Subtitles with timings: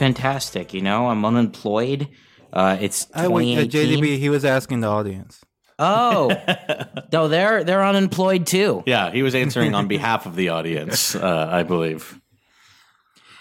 [0.00, 0.74] I'm going fantastic.
[0.74, 2.08] You know, I'm unemployed.
[2.52, 4.02] Uh, it's I wait, uh, 2018.
[4.02, 5.40] JDB, he was asking the audience.
[5.78, 6.30] Oh,
[7.12, 8.82] no, they're they're unemployed too.
[8.86, 12.18] Yeah, he was answering on behalf of the audience, uh, I believe.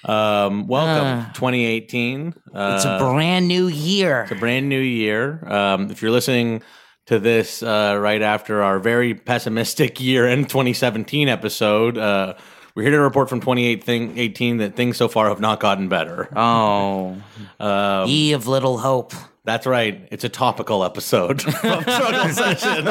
[0.06, 2.34] Um, welcome, 2018.
[2.54, 4.22] Uh, It's a brand new year.
[4.24, 5.46] It's a brand new year.
[5.46, 6.62] Um, if you're listening
[7.08, 12.36] to this uh, right after our very pessimistic year end 2017 episode, uh,
[12.76, 16.30] we're here to report from 2018 that things so far have not gotten better.
[16.36, 17.16] Oh,
[17.60, 19.14] Um, ye of little hope.
[19.46, 20.08] That's right.
[20.12, 22.86] It's a topical episode of Struggle Session.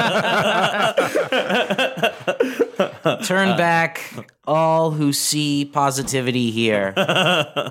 [3.25, 4.03] Turn back
[4.47, 6.94] all who see positivity here.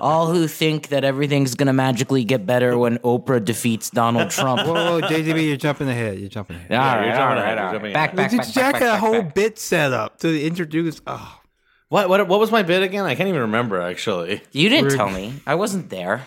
[0.00, 4.66] all who think that everything's going to magically get better when Oprah defeats Donald Trump.
[4.66, 6.18] Whoa, whoa, JDB, you're jumping ahead.
[6.18, 6.72] You're jumping ahead.
[6.72, 8.82] All right, you're jumping ahead, all you're jumping Back, back, Dude, back, back, Jack back,
[8.82, 9.34] had a whole back.
[9.34, 11.00] bit set up to introduce.
[11.06, 11.40] Oh,
[11.88, 13.04] what, what what was my bid again?
[13.04, 14.42] I can't even remember actually.
[14.52, 15.34] You didn't We're- tell me.
[15.46, 16.26] I wasn't there.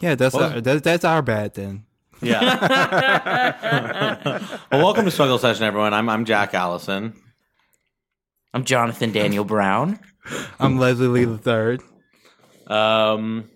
[0.00, 1.84] yeah, that's What was- our, that, that's our bad then.
[2.20, 3.58] Yeah.
[4.72, 5.94] well, welcome to Struggle Session, everyone.
[5.94, 7.14] I'm I'm Jack Allison.
[8.52, 10.00] I'm Jonathan Daniel Brown.
[10.60, 11.80] I'm Leslie Lee the third.
[12.66, 13.48] Um,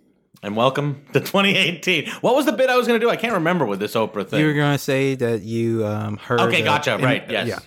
[0.43, 2.09] and welcome to 2018.
[2.21, 3.11] What was the bid I was going to do?
[3.11, 4.41] I can't remember with this Oprah thing.
[4.41, 6.41] You were gonna say that you um, heard.
[6.43, 6.95] okay, gotcha.
[6.95, 7.29] in- right.
[7.29, 7.49] Yes.
[7.49, 7.59] Yeah.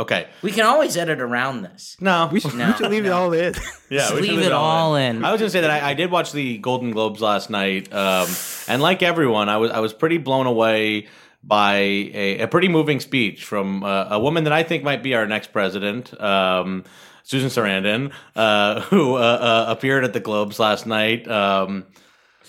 [0.00, 0.26] Okay.
[0.42, 1.96] We can always edit around this.
[2.00, 2.28] No.
[2.32, 3.54] We should, No, we should leave it all in.
[3.90, 5.24] Yeah, Just we should leave it all in.
[5.24, 8.28] I was gonna say that I, I did watch the Golden Globes last night, um,
[8.68, 11.08] and like everyone, I was I was pretty blown away
[11.42, 15.14] by a, a pretty moving speech from uh, a woman that I think might be
[15.16, 16.84] our next president, um,
[17.24, 21.26] Susan Sarandon, uh, who uh, uh, appeared at the Globes last night.
[21.28, 21.86] Um,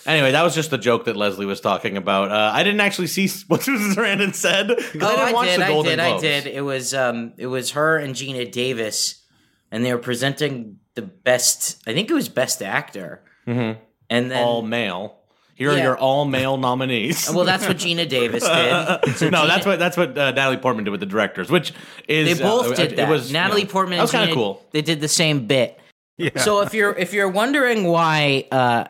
[0.06, 2.32] Anyway, that was just the joke that Leslie was talking about.
[2.32, 4.72] Uh, I didn't actually see what Susan Sarandon said.
[4.72, 6.48] I Oh, didn't I watch did, the I did, I did.
[6.48, 9.24] It was um, it was her and Geena Davis,
[9.72, 11.82] and they were presenting the best.
[11.88, 13.24] I think it was best actor.
[13.48, 13.80] Mm-hmm.
[14.10, 15.18] And then, All male.
[15.56, 17.30] Here are your all male nominees.
[17.32, 19.16] well, that's what Geena Davis did.
[19.16, 21.72] So no, Gina- that's what that's what uh, Natalie Portman did with the directors, which
[22.08, 23.08] is They both uh, did it that.
[23.10, 23.98] was Natalie you know, Portman.
[24.00, 24.66] That was kind of cool.
[24.72, 25.80] They did the same bit.
[26.18, 26.32] Yeah.
[26.40, 28.86] So if you're if you're wondering why uh,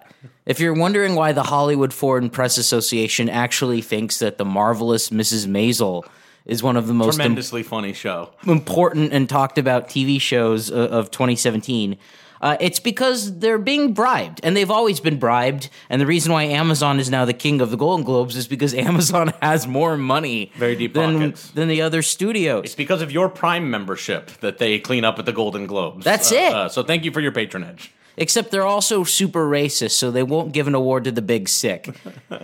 [0.45, 5.47] if you're wondering why the Hollywood Foreign Press Association actually thinks that the marvelous Mrs.
[5.47, 6.03] Maisel
[6.45, 8.31] is one of the most im- Tremendously funny show.
[8.47, 11.97] important and talked about TV shows uh, of 2017.
[12.41, 15.69] Uh, it's because they're being bribed, and they've always been bribed.
[15.91, 18.73] And the reason why Amazon is now the king of the Golden Globes is because
[18.89, 21.51] Amazon has more money, Very deep than, pockets.
[21.51, 22.63] than the other studios.
[22.65, 26.03] It's because of your Prime membership that they clean up at the Golden Globes.
[26.03, 26.53] That's Uh, it.
[26.53, 27.91] uh, so thank you for your patronage.
[28.17, 31.89] Except they're also super racist, so they won't give an award to the big sick.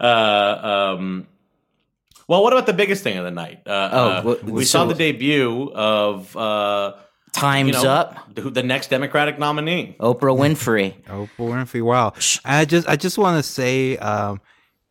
[0.00, 1.26] Uh, um,
[2.28, 3.62] well, what about the biggest thing of the night?
[3.66, 6.94] Uh, Oh, uh, what- we so- saw the debut of uh,
[7.32, 8.34] Time's you know, up.
[8.34, 9.96] the, the next Democratic nominee.
[10.00, 10.94] Oprah Winfrey.
[11.08, 11.82] Oh, Winfrey!
[11.82, 12.12] Wow.
[12.44, 14.40] I just, I just want to say, um,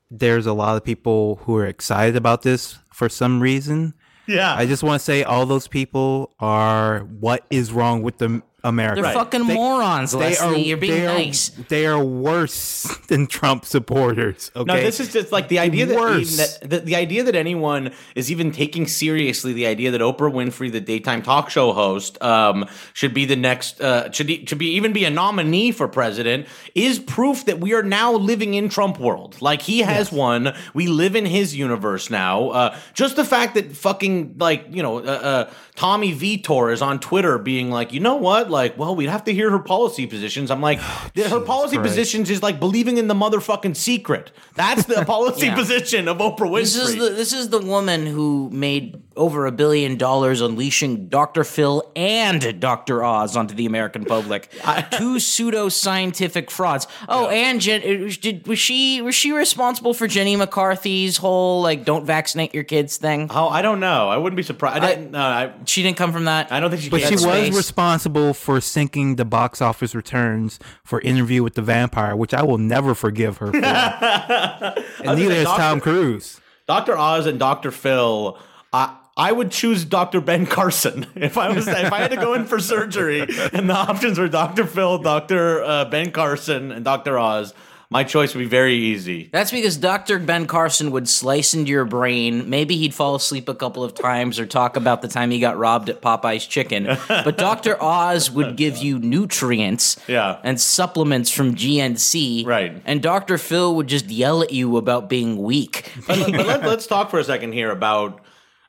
[0.09, 3.93] there's a lot of people who are excited about this for some reason.
[4.25, 8.41] Yeah, I just want to say, all those people are what is wrong with the
[8.63, 9.01] America?
[9.01, 10.63] They're fucking They- morons, Leslie.
[10.63, 11.49] You're being they are- nice.
[11.69, 14.51] They are worse than Trump supporters.
[14.55, 14.73] Okay.
[14.73, 16.33] No, this is just like the idea that, Worse.
[16.33, 20.31] even that the, the idea that anyone is even taking seriously the idea that Oprah
[20.31, 24.57] Winfrey, the daytime talk show host, um, should be the next uh, should be, should
[24.57, 28.69] be even be a nominee for president is proof that we are now living in
[28.69, 29.41] Trump world.
[29.41, 32.49] Like he has won, we live in his universe now.
[32.49, 36.99] Uh, just the fact that fucking like you know uh, uh, Tommy Vietor is on
[36.99, 40.49] Twitter being like, you know what, like, well, we'd have to hear her policy positions.
[40.49, 40.79] I'm like,
[41.17, 41.89] her policy Christ.
[41.89, 44.31] positions is like believing in the motherfucking secret.
[44.55, 45.55] That's the policy Yeah.
[45.55, 46.59] position of Oprah Winfrey.
[46.61, 51.43] This is the this is the woman who made over a billion dollars unleashing Dr.
[51.43, 53.03] Phil and Dr.
[53.03, 54.49] Oz onto the American public.
[54.91, 56.87] Two pseudo scientific frauds.
[57.07, 61.85] Oh, and Jen, uh, did, was she was she responsible for Jenny McCarthy's whole like
[61.85, 63.27] don't vaccinate your kids thing?
[63.31, 64.09] oh, I don't know.
[64.09, 64.83] I wouldn't be surprised.
[64.83, 66.51] I, didn't, no, I, She didn't come from that.
[66.51, 66.89] I don't think she.
[66.89, 67.55] But came she from- was space.
[67.55, 72.57] responsible for sinking the box office returns for Interview with the Vampire, which I will
[72.57, 73.57] never forgive her for.
[73.63, 76.39] and neither say, is Tom Cruise.
[76.67, 76.97] Dr.
[76.97, 77.71] Oz and Dr.
[77.71, 78.37] Phil.
[78.71, 80.21] I I would choose Dr.
[80.21, 83.75] Ben Carson if I was if I had to go in for surgery and the
[83.75, 84.65] options were Dr.
[84.65, 85.63] Phil, Dr.
[85.63, 87.17] Uh, Ben Carson, and Dr.
[87.19, 87.53] Oz.
[87.89, 89.29] My choice would be very easy.
[89.31, 90.17] That's because Dr.
[90.17, 92.49] Ben Carson would slice into your brain.
[92.49, 95.59] Maybe he'd fall asleep a couple of times or talk about the time he got
[95.59, 96.85] robbed at Popeye's Chicken.
[97.07, 97.77] But Dr.
[97.79, 100.39] Oz would give you nutrients Yeah.
[100.43, 102.47] and supplements from GNC.
[102.47, 102.81] Right.
[102.85, 103.37] And Dr.
[103.37, 105.91] Phil would just yell at you about being weak.
[106.07, 108.21] but, but let, us talk for a second here about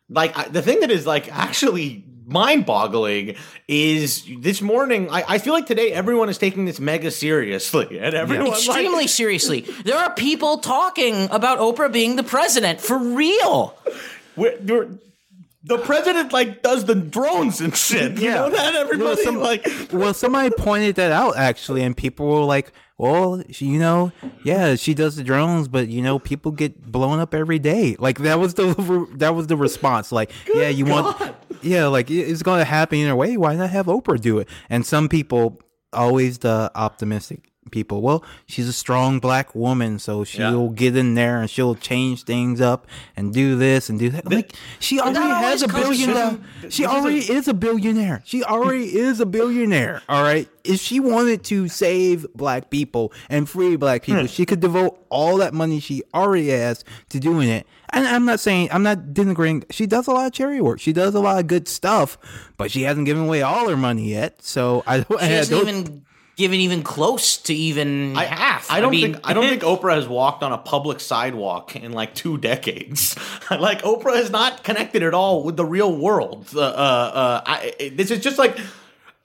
[0.08, 3.36] like I- the thing that is like actually mind boggling
[3.68, 5.10] is this morning.
[5.10, 9.06] I, I feel like today everyone is taking this mega seriously, and everyone like, Extremely
[9.06, 9.60] seriously.
[9.84, 13.76] There are people talking about Oprah being the president for real.
[14.36, 14.88] we're, we're,
[15.66, 18.18] the president like does the drones and shit.
[18.18, 19.66] You know that everybody some- like.
[19.92, 24.12] well, somebody pointed that out actually, and people were like, "Well, she, you know,
[24.44, 28.18] yeah, she does the drones, but you know, people get blown up every day." Like
[28.18, 30.12] that was the that was the response.
[30.12, 33.36] Like, yeah, you want, yeah, like it's going to happen in a way.
[33.36, 34.48] Why not have Oprah do it?
[34.68, 35.60] And some people,
[35.92, 38.02] always the optimistic people.
[38.02, 42.60] Well, she's a strong black woman, so she'll get in there and she'll change things
[42.60, 44.30] up and do this and do that.
[44.30, 46.10] Like she already has a always comes billion.
[46.10, 46.74] from- dollars.
[46.74, 48.22] She already is a billionaire.
[48.24, 50.02] She already is a billionaire.
[50.08, 50.48] All right.
[50.64, 55.36] If she wanted to save black people and free black people, she could devote all
[55.36, 57.66] that money she already has to doing it.
[57.90, 59.64] And I'm not saying I'm not denigrating.
[59.70, 60.80] She does a lot of charity work.
[60.80, 62.16] She does a lot of good stuff,
[62.56, 64.42] but she hasn't given away all her money yet.
[64.42, 65.00] So I.
[65.10, 66.04] She I don't- even
[66.36, 68.70] given even close to even I, half.
[68.70, 71.92] I don't mean, think I don't think Oprah has walked on a public sidewalk in
[71.92, 73.16] like two decades.
[73.50, 76.48] like Oprah is not connected at all with the real world.
[76.54, 78.58] Uh, uh, uh, I, this is just like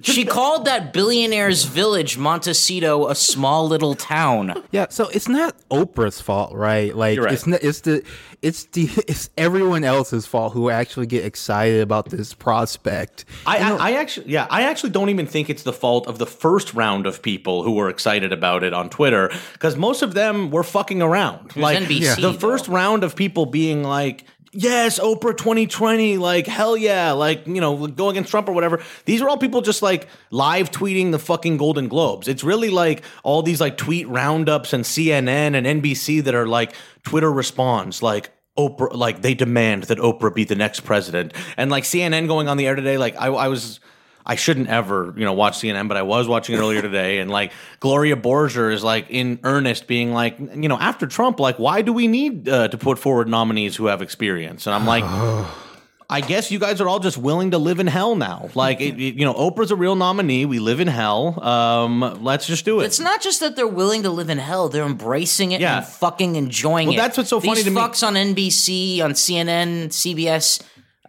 [0.01, 4.63] she called that billionaire's village Montecito a small little town.
[4.71, 6.95] Yeah, so it's not Oprah's fault, right?
[6.95, 7.33] Like You're right.
[7.33, 8.03] it's not, it's the
[8.41, 13.25] it's the it's everyone else's fault who actually get excited about this prospect.
[13.45, 16.25] I, I, I actually, yeah, I actually don't even think it's the fault of the
[16.25, 20.51] first round of people who were excited about it on Twitter because most of them
[20.51, 21.55] were fucking around.
[21.55, 22.33] like NBC, the though.
[22.33, 24.25] first round of people being like.
[24.51, 28.81] Yes, Oprah 2020, like hell yeah, like you know, go against Trump or whatever.
[29.05, 32.27] These are all people just like live tweeting the fucking Golden Globes.
[32.27, 36.73] It's really like all these like tweet roundups and CNN and NBC that are like
[37.03, 41.83] Twitter responds like Oprah, like they demand that Oprah be the next president, and like
[41.83, 42.97] CNN going on the air today.
[42.97, 43.79] Like I, I was,
[44.29, 47.31] I shouldn't ever, you know, watch CNN, but I was watching it earlier today, and
[47.31, 51.81] like Gloria Borger is like in earnest, being like, you know, after Trump, like why
[51.81, 54.67] do we need uh, to put forward nominees who have experience?
[54.67, 55.03] And I'm like.
[56.11, 58.49] I guess you guys are all just willing to live in hell now.
[58.55, 60.43] Like, it, it- you know, Oprah's a real nominee.
[60.47, 61.39] We live in hell.
[61.43, 62.85] Um, let's just do it.
[62.85, 65.77] It's not just that they're willing to live in hell; they're embracing it Yeah.
[65.77, 66.97] and fucking enjoying Well, it.
[66.97, 67.79] that's what's so funny These to me.
[67.79, 70.59] fucks on NBC, on CNN, CBS.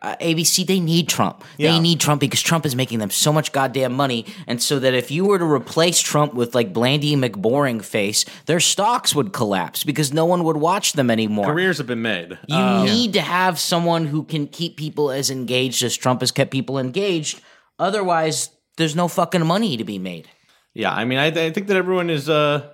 [0.02, 1.44] Uh, ABC, they need Trump.
[1.58, 1.72] Yeah.
[1.72, 4.24] They need Trump because Trump is making them so much goddamn money.
[4.46, 8.60] And so that if you were to replace Trump with like Blandy McBoring face, their
[8.60, 11.44] stocks would collapse because no one would watch them anymore.
[11.46, 12.38] Careers have been made.
[12.48, 16.50] You need to have someone who can keep people as engaged as Trump has kept
[16.50, 17.40] people engaged.
[17.78, 20.28] Otherwise, there's no fucking money to be made.
[20.72, 22.28] Yeah, I mean, I, I think that everyone is.
[22.28, 22.70] uh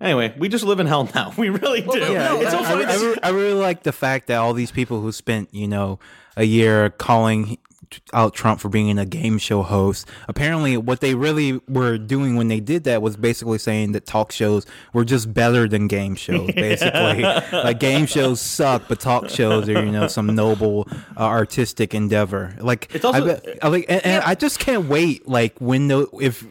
[0.00, 1.32] Anyway, we just live in hell now.
[1.38, 1.98] We really do.
[1.98, 2.84] Yeah, it's so I, funny.
[2.84, 5.52] I, to see- re- I really like the fact that all these people who spent
[5.54, 5.98] you know
[6.36, 7.58] a year calling
[8.12, 10.08] out Trump for being a game show host.
[10.26, 14.32] Apparently, what they really were doing when they did that was basically saying that talk
[14.32, 16.50] shows were just better than game shows.
[16.54, 21.94] Basically, like game shows suck, but talk shows are you know some noble uh, artistic
[21.94, 22.54] endeavor.
[22.60, 25.26] Like It's also- I, bet- I like, and, and I just can't wait.
[25.28, 26.44] Like when the if.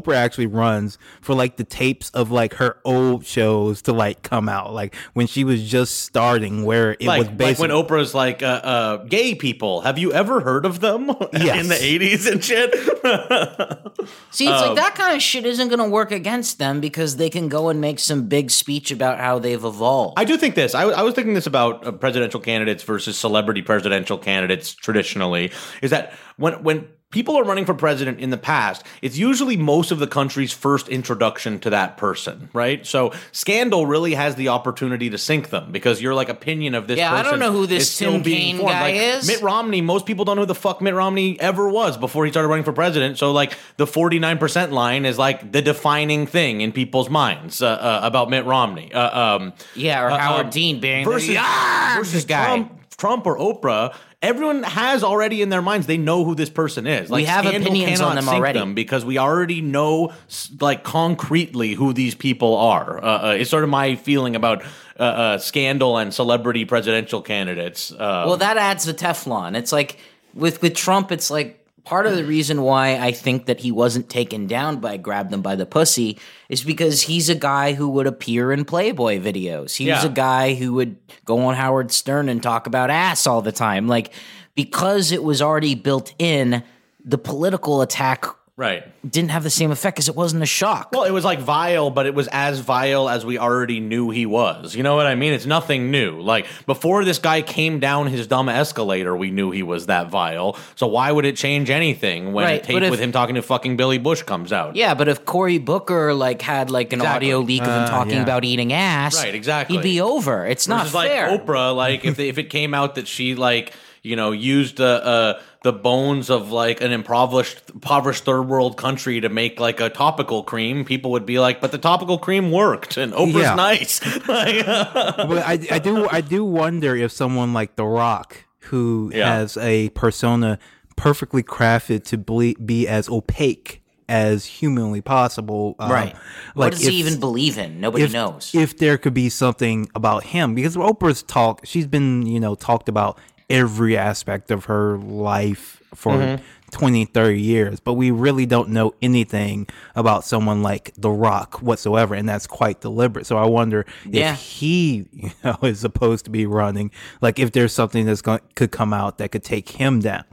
[0.00, 4.48] Oprah actually runs for like the tapes of like her old shows to like come
[4.48, 8.14] out, like when she was just starting, where it like, was like basically when Oprah's
[8.14, 11.60] like, uh, uh, gay people, have you ever heard of them Yes.
[11.62, 12.72] in the 80s and shit?
[14.30, 17.16] See, it's Um, like that kind of shit isn't going to work against them because
[17.16, 20.14] they can go and make some big speech about how they've evolved.
[20.18, 20.74] I do think this.
[20.74, 25.90] I, I was thinking this about uh, presidential candidates versus celebrity presidential candidates traditionally is
[25.90, 30.00] that when when people are running for president in the past, it's usually most of
[30.00, 32.84] the country's first introduction to that person, right?
[32.84, 36.98] So scandal really has the opportunity to sink them because your like opinion of this
[36.98, 38.72] Yeah, I don't know who this Tim Kaine formed.
[38.72, 39.28] guy Like, is.
[39.28, 42.32] Mitt Romney, most people don't know who the fuck Mitt Romney ever was before he
[42.32, 43.18] started running for president.
[43.18, 48.00] So like the 49% line is like the defining thing in people's minds uh, uh,
[48.02, 48.92] about Mitt Romney.
[48.92, 52.44] Uh, um, yeah, or uh, Howard um, Dean being versus, the, "Ah, versus guy.
[52.46, 56.86] Trump, Trump or Oprah, everyone has already in their minds they know who this person
[56.86, 57.10] is.
[57.10, 58.58] Like, have scandal opinions on them already.
[58.58, 60.12] them because we already know
[60.60, 63.02] like concretely who these people are.
[63.02, 64.62] Uh, uh, it's sort of my feeling about
[64.98, 67.90] uh, uh, scandal and celebrity presidential candidates.
[67.92, 69.56] Uh, Well, that adds the Teflon.
[69.56, 69.98] It's like
[70.34, 74.08] with with Trump, it's like part of the reason why I think that he wasn't
[74.08, 78.06] taken down by grab them by the pussy is because he's a guy who would
[78.06, 79.76] appear in Playboy videos.
[79.76, 80.06] He's Yeah.
[80.06, 83.88] a guy who would go on Howard Stern and talk about ass all the time.
[83.88, 84.12] Like
[84.54, 86.62] because it was already built in,
[87.04, 88.26] the political attack
[88.62, 88.84] Right.
[89.10, 90.90] didn't have the same effect because it wasn't a shock.
[90.92, 94.24] Well, it was like vile, but it was as vile as we already knew he
[94.26, 94.76] was.
[94.76, 95.32] You know what I mean?
[95.32, 96.20] It's nothing new.
[96.20, 100.56] Like before this guy came down his dumb escalator, we knew he was that vile.
[100.76, 103.42] So why would it change anything when Right, a tape if- with him talking to
[103.42, 104.76] fucking Billy Bush comes out?
[104.76, 107.26] yeah, but if Cory Booker like had like an Exactly.
[107.32, 108.22] audio leak of him Uh, talking yeah.
[108.22, 109.76] about eating ass, Right, exactly.
[109.76, 110.46] he'd be over.
[110.46, 111.36] It's not Just like fair.
[111.36, 115.40] Oprah, like if if it came out that she like you know used uh, uh,
[115.62, 120.42] the bones of like an impoverished impoverished third world country to make like a topical
[120.42, 123.54] cream, people would be like, "But the topical cream worked, and Oprah's Yeah.
[123.54, 129.10] nice." like, but I, I do I do wonder if someone like The Rock, who
[129.14, 129.34] Yeah.
[129.38, 130.58] has a persona
[130.96, 133.78] perfectly crafted to ble- be as opaque
[134.08, 136.14] as humanly possible, um, right.
[136.14, 137.80] Like what does if, he even believe in?
[137.80, 138.50] Nobody if, knows.
[138.54, 142.88] if there could be something about him because Oprah's talk, she's been you know talked
[142.90, 143.18] about
[143.52, 146.12] every aspect of her life for.
[146.14, 146.42] Mm-hmm.
[146.72, 152.14] 20 30 years but we really don't know anything about someone like the rock whatsoever
[152.14, 154.32] and that's quite deliberate so i wonder Yeah.
[154.32, 156.90] if he you know is supposed to be running
[157.20, 160.24] like if there's something that's going could come out that could take him down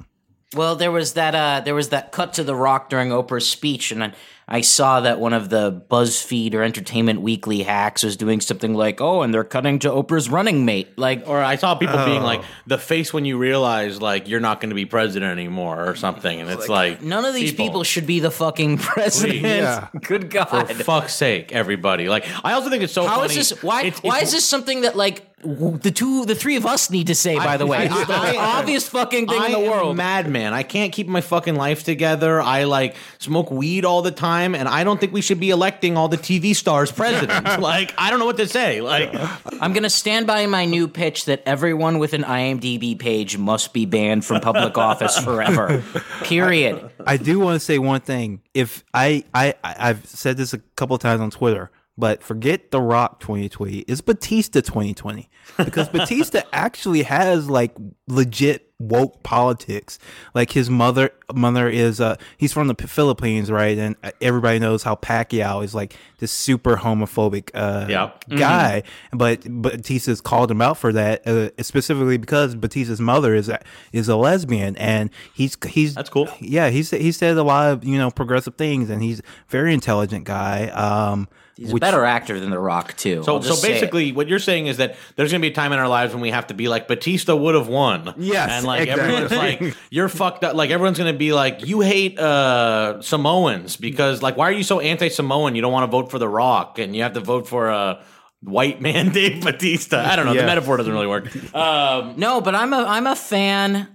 [0.56, 3.92] Well, there was that uh, there was that cut to the Rock during Oprah's speech,
[3.92, 4.14] and I,
[4.52, 9.00] I saw that one of the BuzzFeed or Entertainment Weekly hacks was doing something like,
[9.00, 12.26] "Oh, and they're cutting to Oprah's running mate." Like, or I saw people being Oh.
[12.26, 15.96] like, "The face when you realize like you're not going to be president anymore" or
[15.96, 19.42] something, and it's like, none of these people, should be the fucking president.
[19.44, 19.88] Yeah.
[20.02, 20.68] Good God.
[20.68, 22.10] For fuck's sake, everybody!
[22.10, 23.06] Like, I also think it's so.
[23.06, 23.36] How funny.
[23.38, 23.62] is this?
[23.64, 23.82] Why?
[23.84, 26.90] It's- why it's- is this something that like w- the two, the three of us
[26.90, 27.38] need to say?
[27.38, 29.70] By the way, I- it's the I- most obvious fucking thing I in the am
[29.72, 29.96] world.
[29.98, 30.54] madman.
[30.54, 32.42] I can't keep my fucking life together.
[32.42, 35.98] I like smoke weed all the time, and I don't think we should be electing
[35.98, 37.46] all the TV stars president.
[37.62, 38.82] like, I don't know what to say.
[38.82, 39.14] Like,
[39.62, 43.86] I'm gonna stand by my new pitch that everyone with an IMDb page must be
[43.86, 45.84] banned from public office forever.
[46.24, 46.90] Period.
[47.06, 48.42] I do want to say one thing.
[48.54, 52.72] If I, I, I- I've said this a couple of times on Twitter, but forget
[52.72, 53.80] The Rock 2020.
[53.80, 57.76] It's Batista 2020 because Batista actually has like
[58.08, 60.00] legit woke politics.
[60.34, 63.78] Like his mother, mother is uh, he's from the Philippines, right?
[63.78, 68.12] And uh, everybody knows how Pacquiao is like this super homophobic uh, Yeah.
[68.30, 68.84] guy.
[69.12, 73.60] But Batista's called him out for that uh, specifically because Batista's mother is a,
[73.92, 76.30] is a lesbian, and he's he's That's cool.
[76.40, 79.24] yeah, he said he said a lot of you know progressive things, and he's a
[79.50, 80.68] very intelligent guy.
[80.70, 81.28] Um,
[81.60, 83.22] He's a better actor than The Rock too.
[83.24, 83.74] so so just say it.
[83.74, 86.14] basically, what you're saying is that there's going to be a time in our lives
[86.14, 88.14] when we have to be like Batista would have won.
[88.18, 89.04] Yes, and like exactly.
[89.16, 89.32] everyone's
[89.72, 90.56] like, you're fucked up.
[90.56, 94.64] Like everyone's going to be like, you hate uh, Samoans because like, why are you
[94.64, 95.56] so anti-Samoan?
[95.56, 98.02] You don't want to vote for The Rock, and you have to vote for Uh,
[98.42, 99.98] White man Dave Batista.
[100.00, 100.34] I don't know.
[100.34, 101.28] The metaphor doesn't really work.
[101.54, 103.88] Um, No, but I'm a I'm a fan.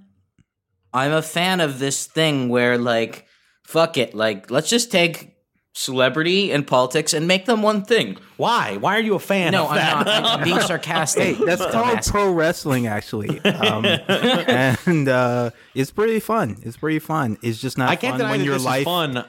[0.92, 3.26] I'm a fan of this thing where like,
[3.64, 5.33] fuck it, like let's just take
[5.76, 8.16] celebrity and politics and make them one thing.
[8.36, 8.76] why?
[8.78, 9.52] Why are you a fan?
[9.52, 10.06] No, of I'm that?
[10.06, 10.24] not.
[10.38, 11.36] I'm being sarcastic.
[11.36, 16.56] hey, that's called pro wrestling, actually, um, and uh, it's pretty fun.
[16.62, 17.38] It's pretty fun.
[17.42, 18.80] It's just not I can't fun deny when that your this life.
[18.80, 19.24] is fun.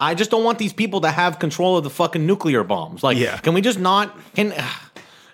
[0.00, 3.02] I just don't want these people to have control of the fucking nuclear bombs.
[3.02, 3.36] Like, Yeah.
[3.36, 4.16] can we just not?
[4.34, 4.54] Can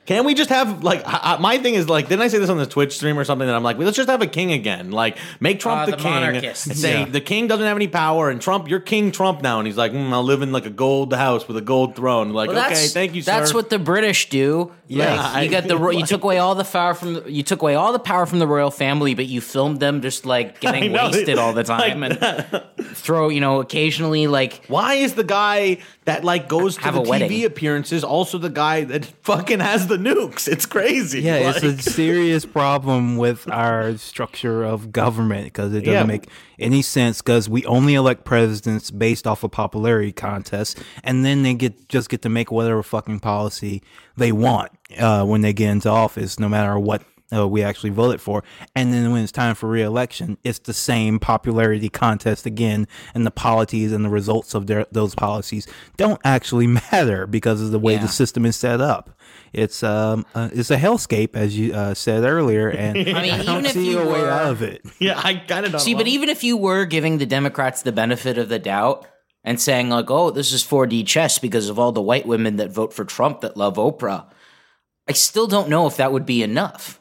[0.06, 2.08] can we just have like I, I- my thing is like?
[2.08, 3.46] Didn't I say this on the Twitch stream or something?
[3.46, 4.90] That I'm like, well, let's just have a king again.
[4.90, 6.66] Like, make Trump Uh, the, the king monarchist.
[6.66, 7.04] and say Yeah.
[7.04, 9.92] the king doesn't have any power, and Trump, you're King Trump now, and he's like,
[9.92, 12.32] mm, I'll live in like a gold house with a gold throne.
[12.32, 13.30] Like, Well, okay, thank you, sir.
[13.32, 14.72] That's what the British do.
[14.88, 17.30] Yeah, Like, I- you got the ro- you took away all the power from the,
[17.30, 20.26] you took away all the power from the royal family, but you filmed them just
[20.26, 21.10] like getting know.
[21.10, 22.62] wasted all the time Like- and
[22.96, 25.78] throw you know occasionally like Why is the guy
[26.10, 27.44] that like goes to Have the a TV wedding.
[27.44, 30.48] appearances also the guy that fucking has the nukes?
[30.48, 31.20] It's crazy.
[31.22, 36.04] Yeah, Like- it's a serious problem with our structure of government because it doesn't Yeah.
[36.04, 40.74] make any sense because we only elect presidents based off of popularity contests,
[41.04, 43.82] and then they get just get to make whatever fucking policy
[44.16, 48.20] they want uh, when they get into office, no matter what uh, we actually voted
[48.20, 48.42] for.
[48.74, 53.30] And then when it's time for reelection, it's the same popularity contest again, and the
[53.30, 57.94] policies and the results of their, those policies don't actually matter because of the way
[57.94, 58.02] Yeah.
[58.02, 59.10] the system is set up.
[59.52, 63.48] It's um uh, it's a hellscape as you uh, said earlier, and I, mean, don't
[63.48, 64.82] even if see you a way out of it.
[65.00, 68.38] yeah, I kind of See, but even if you were giving the Democrats the benefit
[68.38, 69.06] of the doubt
[69.42, 72.70] and saying like, "Oh, this is 4D chess because of all the white women that
[72.70, 74.26] vote for Trump that love Oprah,"
[75.08, 76.99] I still don't know if that would be enough.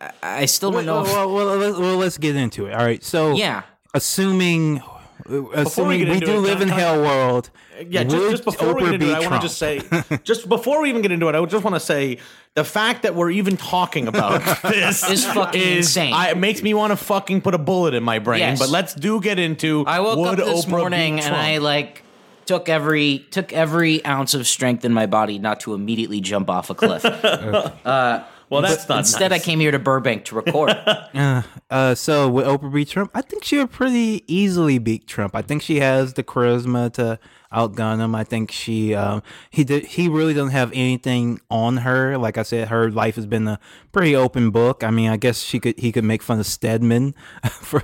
[0.00, 1.02] I, I still don't Wait, know.
[1.02, 2.72] well, well, well, let's, well, let's get into it.
[2.72, 3.62] All right, so yeah,
[3.94, 4.82] assuming
[5.28, 7.50] assuming get we, do it, live in hell world.
[7.86, 9.80] Yeah, just, just before we Oprah get into it, I want to just say,
[10.24, 12.18] just before we even get into it, I just want to say
[12.54, 16.12] the fact that we're even talking about this Is fucking insane.
[16.12, 18.40] I, it makes me want to fucking put a bullet in my brain.
[18.40, 18.58] Yes.
[18.58, 19.84] But let's do get into.
[19.86, 22.02] I woke would up this Oprah morning and I like
[22.46, 26.70] took every took every ounce of strength in my body not to immediately jump off
[26.70, 27.04] a cliff.
[27.84, 29.40] Uh, well, that's not Instead, nice.
[29.40, 30.74] I came here to Burbank to record.
[31.70, 33.10] Uh, so would Oprah beat Trump?
[33.14, 35.34] I think she would pretty easily beat Trump.
[35.34, 37.18] I think she has the charisma to
[37.52, 38.14] outgun him.
[38.14, 42.16] I think she, um, he did, he really doesn't have anything on her.
[42.16, 43.60] Like I said, her life has been a
[43.92, 44.82] pretty open book.
[44.82, 47.14] I mean, I guess she could, he could make fun of Stedman
[47.50, 47.80] for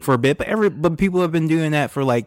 [0.00, 2.26] for a bit, but every, but people have been doing that for like.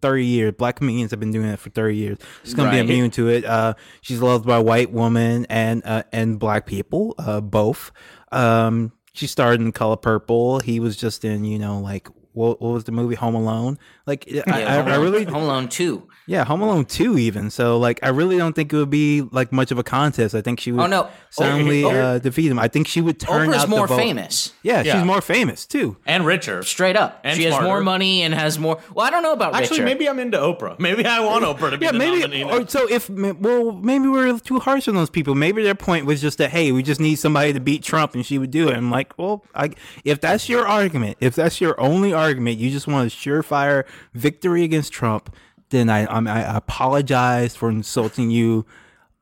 [0.00, 0.52] B- 30 years.
[0.56, 2.18] Black comedians have been doing it for 30 years.
[2.44, 2.78] She's going Right.
[2.78, 3.44] to be immune to it.
[3.44, 7.90] Uh, she's loved by white women and uh, and black people, uh, both.
[8.32, 10.60] Um, she starred in Color Purple.
[10.60, 13.78] He was just in, you know, like what, what was the movie Home Alone?
[14.06, 16.08] Like I, Yeah, I, Home I Alone- really, Home Alone two.
[16.26, 17.50] yeah, Home Alone two even.
[17.50, 20.34] So like I really don't think it would be like much of a contest.
[20.34, 21.08] I think she would Oh, no.
[21.30, 22.58] soundly Oh, uh, defeat him.
[22.58, 23.96] I think she would turn Oprah's out more the vote.
[24.00, 24.52] famous.
[24.62, 24.94] Yeah, Yeah.
[24.96, 25.96] she's more famous too.
[26.06, 26.62] and richer.
[26.62, 28.78] Straight up, And she has more money and has more.
[28.94, 29.84] Well, I don't know about Actually, richer.
[29.84, 30.78] maybe I'm into Oprah.
[30.78, 32.20] Maybe I want Oprah to be Yeah, the maybe.
[32.20, 32.44] nominee.
[32.44, 35.34] Or so if well, maybe we're too harsh on those people.
[35.34, 38.24] Maybe their point was just that hey, we just need somebody to beat Trump, and
[38.24, 38.76] she would do it.
[38.76, 39.70] I'm like, well, I,
[40.04, 43.84] if that's your argument, if that's your only argument, you just want a surefire
[44.14, 45.34] victory against Trump,
[45.70, 48.66] then I I'm, I apologize for insulting you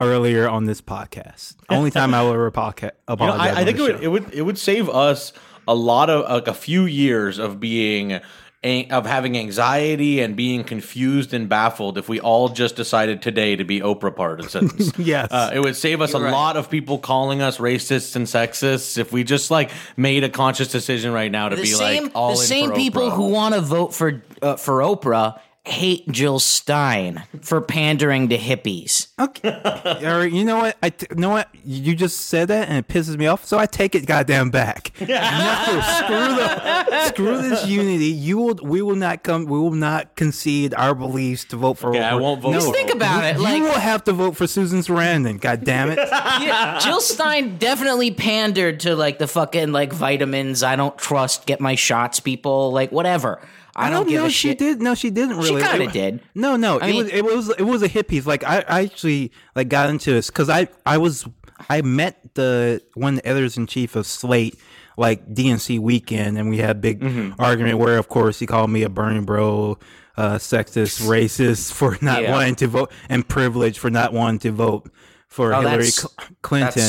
[0.01, 1.57] earlier on this podcast.
[1.71, 3.57] Only time I will ever podca- You know, apologize.
[3.57, 5.33] I, I think it would, it would it would save us
[5.67, 8.21] a lot of like a few years of being
[8.65, 13.63] of having anxiety and being confused and baffled if we all just decided today to
[13.63, 14.93] be Oprah partisans.
[14.99, 15.29] Yes.
[15.31, 16.33] uh, it would save us a right.
[16.33, 20.69] lot of people calling us racists and sexists if we just like made a conscious
[20.69, 23.15] decision right now to the be same like all the in same for people Oprah.
[23.15, 29.09] who want to vote for uh, for Oprah hate Jill Stein for pandering to hippies.
[29.19, 29.51] Okay.
[29.53, 30.77] All right, you know what?
[30.83, 31.49] I t- you know what?
[31.65, 33.45] You just said that and it pisses me off.
[33.45, 34.93] So I take it goddamn back.
[35.01, 38.07] no, screw the screw this unity.
[38.07, 41.91] You will we will not come we will not concede our beliefs to vote for
[41.91, 42.61] Okay, I won't vote No.
[42.61, 45.41] for Think about it, you will have to vote for Susan Sarandon.
[45.41, 45.99] God damn it.
[46.11, 50.63] yeah, Jill Stein definitely pandered to like the fucking like vitamins.
[50.63, 51.47] I don't trust.
[51.47, 52.73] Get my shots, people.
[52.73, 53.41] Like whatever.
[53.87, 54.59] I, don't, give know she shit.
[54.59, 54.83] did.
[54.83, 55.63] No, she didn't really.
[55.63, 56.21] She kinda It- did.
[56.35, 56.79] No, no.
[56.81, 58.27] I it mean- was it was it was a hippies.
[58.27, 61.27] Like I, I actually like got into this because I I was
[61.71, 64.59] I met the one of the editors in chief of Slate
[64.97, 67.41] like DNC weekend, and we had a big Mm-hmm.
[67.41, 69.79] argument where, of course, he called me a Bernie bro,
[70.17, 72.33] uh, sexist, racist for not Yeah.
[72.33, 74.91] wanting to vote, and privileged for not wanting to vote
[75.29, 76.13] for Oh, Hillary Cl-
[76.43, 76.83] Clinton.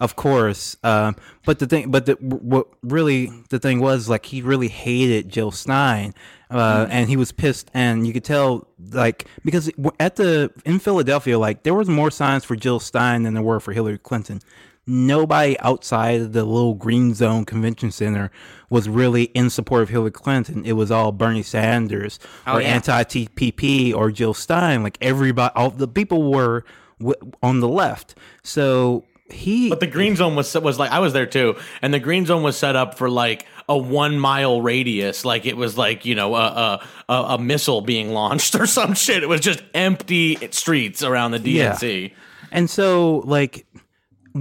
[0.00, 0.76] Of course.
[0.82, 5.28] Um, but the thing, but the, what really the thing was like he really hated
[5.28, 6.12] Jill Stein,
[6.50, 9.70] uh, and he was pissed, and you could tell like because
[10.00, 13.60] at the in Philadelphia, like there was more signs for Jill Stein than there were
[13.60, 14.40] for Hillary Clinton.
[14.88, 18.30] Nobody outside of the little green zone convention center
[18.70, 20.64] was really in support of Hillary Clinton.
[20.64, 22.68] It was all Bernie Sanders or yeah.
[22.68, 24.84] anti TPP or Jill Stein.
[24.84, 26.64] Like everybody, all the people were
[26.98, 28.14] w- on the left.
[28.42, 31.98] So he But the green zone was was like I was there too, and the
[31.98, 36.04] green zone was set up for like a one mile radius, like it was like
[36.04, 39.22] you know a a, a, a missile being launched or some shit.
[39.22, 42.12] It was just empty streets around the DNC.
[42.52, 43.66] And so, like,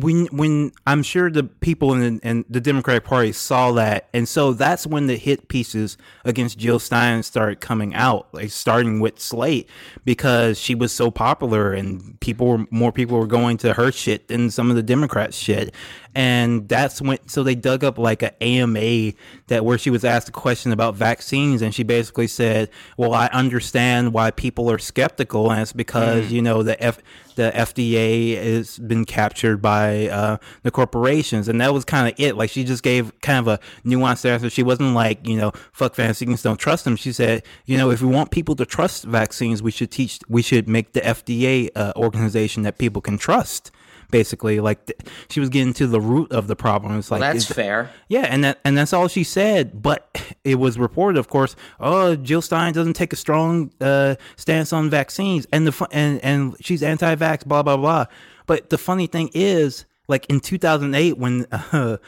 [0.01, 4.53] when when I'm sure the people in, in the Democratic Party saw that, and so
[4.53, 9.69] that's when the hit pieces against Jill Stein started coming out, like starting with Slate,
[10.03, 14.27] because she was so popular and people were more people were going to her shit
[14.27, 15.73] than some of the Democrats shit,
[16.15, 19.13] and that's when so they dug up like an AMA
[19.47, 23.27] that where she was asked a question about vaccines, and she basically said, "Well, I
[23.27, 26.99] understand why people are skeptical, and it's because you know the F."
[27.35, 32.35] the FDA has been captured by uh, the corporations, and that was kind of it.
[32.35, 34.49] Like she just gave kind of a nuanced answer.
[34.49, 36.95] She wasn't like you know fuck vaccines, don't trust them.
[36.95, 40.41] She said you know if we want people to trust vaccines, we should teach, we
[40.41, 43.71] should make the FDA uh, organization that people can trust.
[44.19, 44.97] Basically, like th-
[45.29, 46.97] she was getting to the root of the problem.
[46.97, 47.91] It's like That's is- fair.
[48.07, 49.81] yeah, and that and that's all she said.
[49.81, 49.99] But
[50.45, 51.57] it was reported, of course.
[51.81, 56.55] Oh, Jill Stein doesn't take a strong uh, stance on vaccines, and the and and
[56.61, 58.05] she's anti-vax, blah blah blah.
[58.45, 61.57] But the funny thing is, like in 2008, when uh,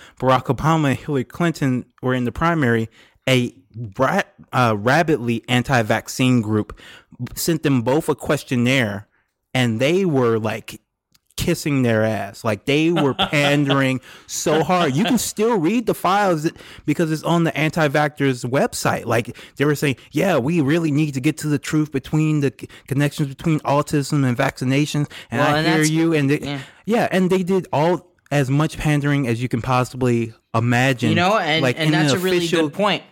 [0.19, 2.87] Barack Obama and Hillary Clinton were in the primary,
[3.27, 3.53] a
[3.99, 4.21] ra-
[4.53, 6.79] uh, rabidly anti-vaccine group
[7.35, 9.07] sent them both a questionnaire,
[9.53, 10.79] and they were like
[11.37, 12.43] kissing their ass.
[12.43, 14.95] Like they were pandering so hard.
[14.95, 16.49] You can still read the files
[16.85, 19.05] because it's on the anti-vaxxers website.
[19.05, 22.51] Like they were saying, yeah, we really need to get to the truth between the
[22.87, 25.09] connections between autism and vaccinations.
[25.31, 26.13] And Well, I and hear you.
[26.13, 26.59] And they, yeah.
[26.85, 27.07] yeah.
[27.11, 31.09] and they did all as much pandering as you can possibly imagine.
[31.09, 33.03] You know, and, like and in an that's a really official- good point.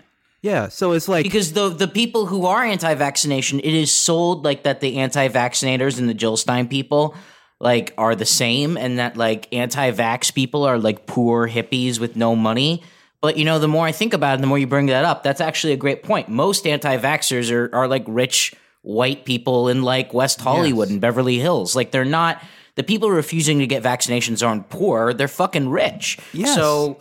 [0.42, 4.62] Yeah, so it's like Because the the people who are anti-vaccination, it is sold like
[4.62, 7.16] that the anti-vaccinators and the Jill Stein people
[7.60, 12.36] like are the same, and that like anti-vax people are like poor hippies with no
[12.36, 12.84] money.
[13.22, 15.24] But you know, the more I think about it, the more you bring that up.
[15.24, 16.30] That's actually a great point.
[16.30, 20.92] Most anti-vaxxers are are like rich white people in like West Hollywood Yes.
[20.94, 21.76] and Beverly Hills.
[21.76, 22.44] Like they're not
[22.76, 25.14] the people refusing to get vaccinations aren't poor.
[25.14, 26.20] They're fucking rich.
[26.34, 26.54] Yes.
[26.56, 27.00] So.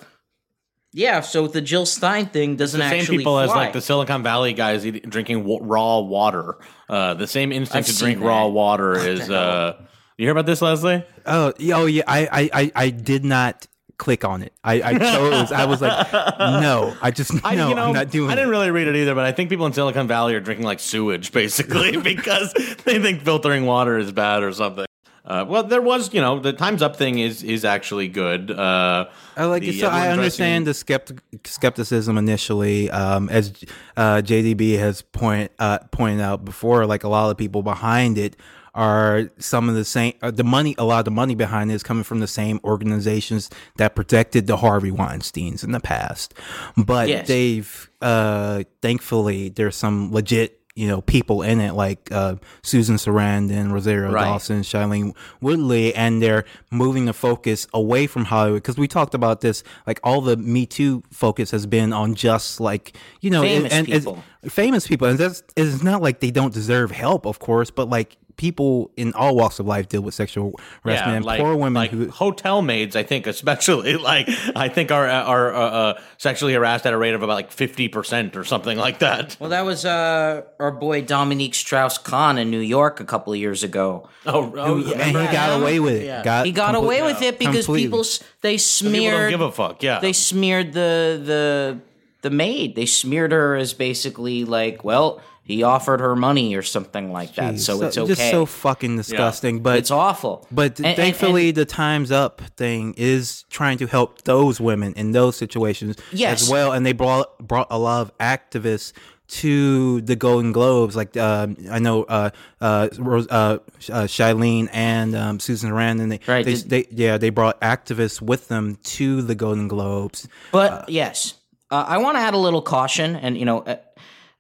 [0.97, 4.23] Yeah, so the Jill Stein thing doesn't the same actually people as like the Silicon
[4.23, 6.57] Valley guys eat, drinking w- raw water.
[6.89, 9.29] Uh, the same instinct I've to drink seen raw water is.
[9.29, 9.75] Uh,
[10.17, 11.05] you hear about this, Leslie?
[11.27, 12.03] Oh, yeah, oh yeah.
[12.07, 13.67] I, I, I, I did not
[13.99, 14.53] click on it.
[14.63, 15.53] I, I chose.
[15.53, 16.97] I was like, no.
[17.03, 17.69] I just I, no.
[17.69, 18.31] you know, I'm not doing.
[18.31, 18.53] I didn't it.
[18.53, 21.33] really read it either, but I think people in Silicon Valley are drinking like sewage,
[21.33, 22.53] basically, because
[22.85, 24.87] they think filtering water is bad or something.
[25.25, 28.51] Uh, well, there was, you know, the Times Up thing is is actually good.
[28.51, 29.81] Uh, I like it.
[29.81, 33.53] So I everyone understand the skeptic, skepticism initially, um, as
[33.97, 36.85] uh, JDB has point uh, pointed out before.
[36.85, 38.37] Like a lot of people behind it
[38.75, 40.15] are some of the same.
[40.23, 42.61] Uh, the money, a lot of the money behind it is coming from the same
[42.65, 46.35] organizations that protected the Harvey Weinstein's in the past.
[46.77, 47.29] But Yes.
[47.29, 50.61] they've uh, thankfully there's some legit.
[50.77, 52.35] You know, people in it like uh,
[52.65, 54.25] Susan Sarandon, Rosario Right.
[54.25, 59.41] Dawson, Shailene Woodley, and they're moving the focus away from Hollywood because we talked about
[59.41, 59.63] this.
[59.87, 63.89] Like all the Me Too focus has been on just like you know, Famous and,
[63.89, 64.25] and- people.
[64.49, 68.17] famous people, and that's it's not like they don't deserve help, of course, but like
[68.37, 71.17] people in all walks of life deal with sexual harassment.
[71.17, 75.07] and like, poor women like who hotel maids, I think, especially like I think are
[75.09, 78.77] are uh, uh, sexually harassed at a rate of about like fifty percent or something
[78.79, 79.37] like that.
[79.41, 83.39] Well, that was uh, our boy Dominique Strauss Kahn in New York a couple of
[83.39, 84.09] years ago.
[84.27, 85.63] Oh, oh and he got him?
[85.63, 86.07] away with it.
[86.07, 86.23] Yeah.
[86.23, 87.87] Got He got complete- away with it because completely.
[87.87, 89.83] people s- they People don't smeared give a fuck.
[89.83, 91.79] Yeah, they smeared the the
[92.23, 92.75] the maid.
[92.75, 97.61] They smeared her as basically like, well, he offered her money or something like that,
[97.61, 98.09] so, it's okay.
[98.15, 99.61] Just so fucking disgusting.
[99.63, 100.47] But it's awful.
[100.51, 104.95] But And- and- thankfully, and- the Times Up thing is trying to help those women
[104.95, 106.43] in those situations Yes.
[106.43, 108.93] as well, and they brought brought a lot of activists
[109.27, 110.95] to the Golden Globes.
[110.97, 112.31] Like um, I know uh,
[112.61, 113.59] uh, Rose, uh,
[113.91, 116.09] uh, Shailene and um, Susan Sarandon.
[116.11, 120.29] They, Right, they, did- they yeah they brought activists with them to the Golden Globes.
[120.53, 121.35] But yes,
[121.71, 123.65] uh, I want to add a little caution, and you know,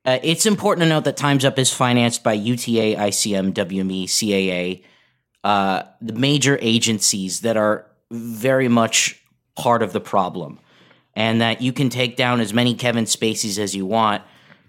[0.04, 4.82] uh, it's important to note that Times Up is financed by UTA, ICM, WME, CAA,
[5.42, 9.20] uh, the major agencies that are very much
[9.56, 10.58] part of the problem,
[11.14, 14.22] and that you can take down as many Kevin Spaceys as you want.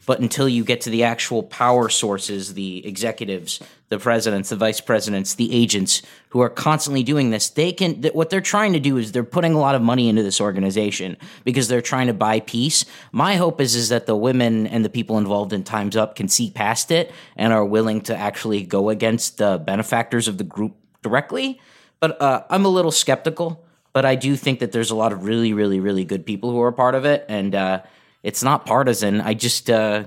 [0.06, 4.82] But until you get to the actual power sources, the executives, the presidents, the vice
[4.82, 8.02] presidents, the agents who are constantly doing this, they can.
[8.02, 10.42] Th- what they're trying to do is they're putting a lot of money into this
[10.42, 12.86] organization because they're trying to buy peace.
[13.12, 16.28] My hope is is that the women and the people involved in Times Up can
[16.28, 20.76] see past it and are willing to actually go against the benefactors of the group
[21.04, 21.62] directly.
[22.00, 23.64] But uh, I'm a little skeptical.
[23.94, 26.62] But I do think that there's a lot of really, really, really good people who
[26.62, 27.54] are part of it, and.
[27.54, 27.82] Uh,
[28.26, 29.22] it's not partisan.
[29.22, 30.06] I just uh,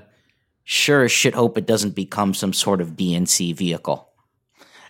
[0.69, 4.08] sure as shit hope it doesn't become some sort of DNC vehicle.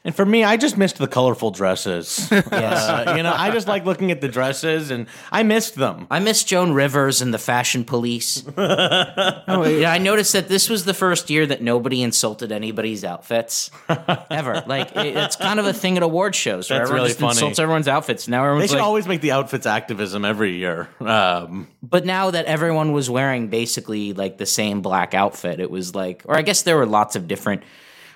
[0.04, 2.28] And for me, I just missed the colorful dresses.
[2.58, 2.88] Yes.
[2.88, 6.06] Uh, you know, I just like looking at the dresses, and I missed them.
[6.10, 8.42] I miss Joan Rivers and the Fashion Police.
[8.58, 9.42] yeah,
[9.92, 13.70] I noticed that this was the first year that nobody insulted anybody's outfits
[14.30, 14.64] ever.
[14.66, 17.20] Like it, it's kind of a thing at award shows where That's everyone really just
[17.20, 17.30] funny.
[17.32, 18.28] insults everyone's outfits.
[18.28, 20.88] Now They should like, always make the outfits activism every year.
[21.00, 25.94] Um, but now that everyone was wearing basically like the same black outfit, it was
[25.94, 27.62] like, or I guess there were lots of different,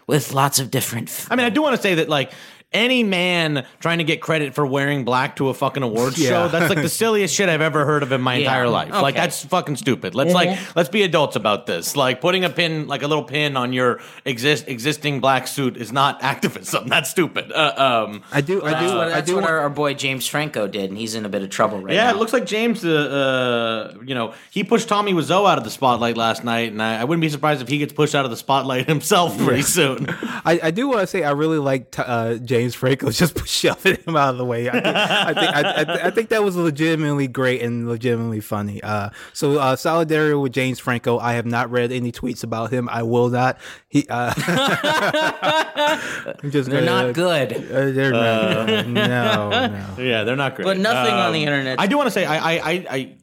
[0.06, 1.26] with lots of different.
[1.30, 2.32] I mean, I do want to say that like
[2.74, 6.28] any man trying to get credit for wearing black to a fucking awards Yeah.
[6.28, 8.44] show, that's like the silliest shit I've ever heard of in my Yeah.
[8.44, 8.90] entire life.
[8.92, 10.14] Like that's fucking stupid.
[10.14, 11.96] Let's like let's be adults about this.
[11.96, 15.92] Like putting a pin, like a little pin on your exist existing black suit is
[15.92, 16.88] not activism.
[16.88, 17.52] That's stupid.
[17.52, 18.62] Uh, um, I do.
[18.62, 18.96] I That's do.
[18.96, 19.34] what, I do.
[19.36, 21.94] what our, our boy James Franco did, and he's in a bit of trouble right
[21.94, 22.08] yeah, now.
[22.10, 25.64] Yeah, it looks like James, uh, uh, you know, he pushed Tommy Wiseau out of
[25.64, 28.24] the spotlight last night, and I, I wouldn't be surprised if he gets pushed out
[28.24, 30.06] of the spotlight himself pretty soon.
[30.44, 33.96] I, I do want to say I really like uh, James James Franco just shoving
[34.06, 34.68] him out of the way.
[34.68, 38.80] I think I think, I, I, I think that was legitimately great and legitimately funny.
[38.82, 41.18] Uh, so uh, solidarity with James Franco.
[41.18, 42.88] I have not read any tweets about him.
[42.88, 43.58] I will not.
[43.88, 44.06] He.
[44.08, 44.32] Uh,
[45.42, 47.52] I'm just They're gonna- not good.
[47.52, 48.86] Uh, they're not.
[48.86, 49.86] No, no.
[50.02, 50.64] Yeah, they're not great.
[50.64, 51.80] But nothing on Um, the internet.
[51.80, 53.14] I do want to say I I I.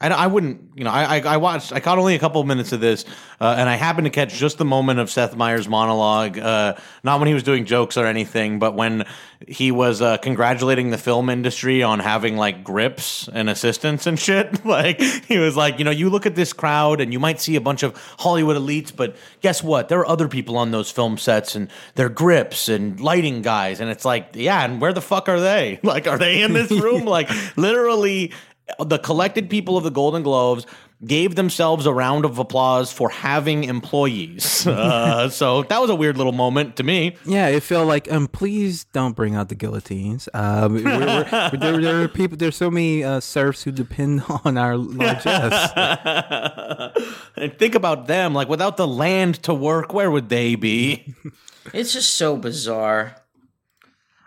[0.00, 2.40] I I, I wouldn't, you know, I, I I watched, I caught only a couple
[2.40, 3.04] of minutes of this,
[3.40, 7.18] uh, and I happened to catch just the moment of Seth Meyers' monologue, uh, not
[7.18, 9.04] when he was doing jokes or anything, but when
[9.46, 14.64] he was uh, congratulating the film industry on having like grips and assistants and shit.
[14.64, 17.56] like, he was like, you know, you look at this crowd and you might see
[17.56, 19.88] a bunch of Hollywood elites, but guess what?
[19.88, 23.80] There are other people on those film sets and they're grips and lighting guys.
[23.80, 25.80] And it's like, yeah, and where the fuck are they?
[25.86, 27.04] Like, are they in this room?
[27.04, 28.32] like, literally,
[28.84, 30.66] the collected people of the Golden Globes
[31.04, 34.66] gave themselves a round of applause for having employees.
[34.76, 37.16] Uh, so that was a weird little moment to me.
[37.24, 40.28] Yeah, it felt like um, please don't bring out the guillotines.
[40.34, 42.36] Um, we're, we're, there, there are people.
[42.36, 45.72] There's so many uh, serfs who depend on our largesse.
[47.36, 48.34] and think about them.
[48.34, 51.14] Like without the land to work, where would they be?
[51.72, 53.16] It's just so bizarre.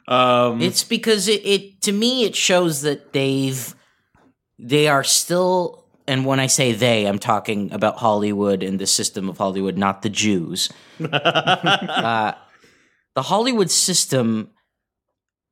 [0.08, 3.76] Um, It's because it, it to me it shows that they've
[4.60, 9.30] they are still and when I say they, I'm talking about Hollywood and the system
[9.30, 10.68] of Hollywood, not the Jews.
[11.00, 12.32] uh,
[13.14, 14.50] the Hollywood system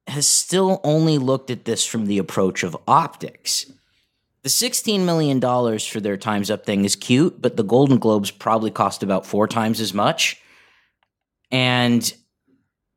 [0.08, 3.72] has still only looked at this from the approach of optics.
[4.42, 5.40] The $16 million
[5.78, 9.48] for their Time's Up thing is cute, but the Golden Globes probably cost about four
[9.48, 10.42] times as much.
[11.52, 12.12] And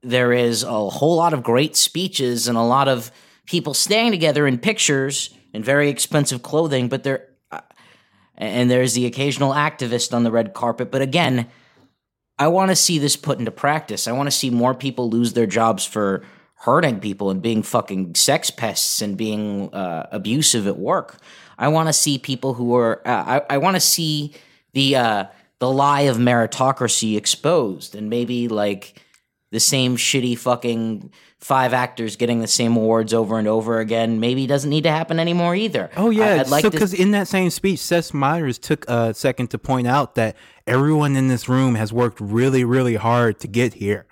[0.03, 3.13] there is a whole lot of great speeches and a lot of
[3.45, 7.61] people staying together in pictures in very expensive clothing, but there, uh,
[8.37, 10.91] and there's the occasional activist on the red carpet.
[10.91, 11.49] But again,
[12.39, 14.09] I want to see this put into practice.
[14.09, 16.23] I want to see more people lose their jobs for
[16.55, 21.19] hurting people and being fucking sex pests and being uh, abusive at work.
[21.59, 23.07] I want to see people who are.
[23.07, 24.35] Uh, I, I want to see
[24.73, 25.25] the uh,
[25.59, 29.03] the lie of meritocracy exposed, and maybe like
[29.51, 34.21] the same shitty fucking five actors getting the same awards over and over again.
[34.21, 35.91] Maybe doesn't need to happen anymore either.
[35.97, 36.77] Oh yeah, I, would like so to.
[36.77, 41.17] because in that same speech, Seth Meyers took a second to point out that everyone
[41.17, 44.07] in this room has worked really, really hard to get here.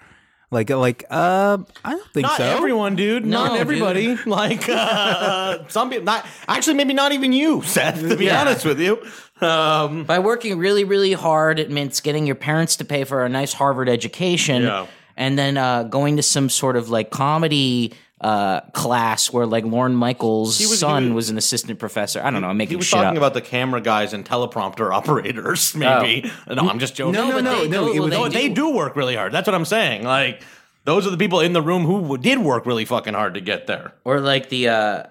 [0.50, 2.44] Like, like, uh, I don't think not so.
[2.44, 3.26] everyone, dude.
[3.26, 4.16] not No, everybody.
[4.26, 6.06] Like uh, some people.
[6.06, 8.00] Not actually, maybe not even you, Seth.
[8.00, 8.40] To be Yeah.
[8.40, 8.98] honest with you.
[9.46, 13.28] Um, by working really, really hard, it means getting your parents to pay for a
[13.28, 14.86] nice Harvard education, Yeah.
[15.18, 19.94] And then uh, going to some sort of like comedy uh, class where like Lorne
[19.94, 22.22] Michaels' was- son was- was, an assistant professor.
[22.22, 22.48] I don't know.
[22.48, 23.16] I'm making he was shit talking up.
[23.16, 25.74] about the camera guys and teleprompter operators.
[25.74, 26.30] Maybe.
[26.48, 27.12] No, I'm just joking.
[27.14, 27.84] No, no, but no, they no.
[27.86, 29.32] do- It well, was No, they do work really hard.
[29.32, 30.04] That's what I'm saying.
[30.04, 30.42] Like
[30.84, 33.66] those are the people in the room who did work really fucking hard to get
[33.66, 33.92] there.
[34.04, 35.02] or like the uh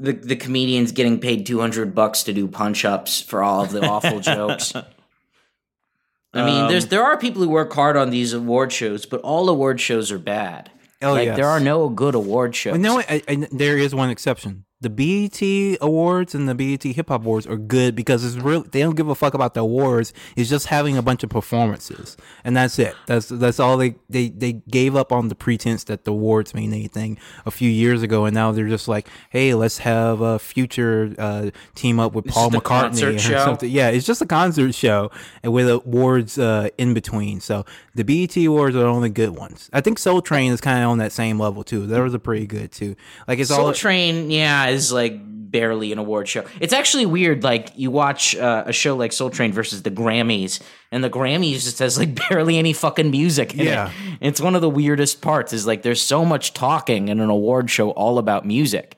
[0.00, 3.80] the the comedians getting paid 200 bucks to do punch ups for all of the
[3.86, 4.72] awful jokes
[6.34, 9.20] i mean Um, there's there are people who work hard on these award shows but
[9.22, 10.70] all award shows are bad
[11.02, 11.36] Oh, like yes.
[11.36, 14.64] there are no good award shows But no, I, I, there is one exception.
[14.84, 18.64] The BET Awards and the BET Hip Hop Awards are good because it's real.
[18.64, 20.12] They don't give a fuck about the awards.
[20.36, 22.94] It's just having a bunch of performances, and that's it.
[23.06, 26.74] That's that's all they they they gave up on the pretense that the awards mean
[26.74, 31.14] anything a few years ago, and now they're just like, hey, let's have a future
[31.18, 33.42] uh, team up with Paul McCartney or show?
[33.42, 33.70] something.
[33.70, 35.10] Yeah, it's just a concert show
[35.42, 37.40] and with awards uh, in between.
[37.40, 39.70] So the BET Awards are the only good ones.
[39.72, 41.86] I think Soul Train is kind of on that same level too.
[41.86, 42.96] That was a pretty good too.
[43.26, 45.14] Like it's soul all Soul train yeah is like
[45.50, 49.30] barely an award show it's actually weird like you watch uh, a show like soul
[49.30, 50.60] train versus the grammys
[50.90, 53.88] and the grammys just has like barely any fucking music Yeah.
[53.88, 57.30] it it's one of the weirdest parts is like there's so much talking in an
[57.30, 58.96] award show all about music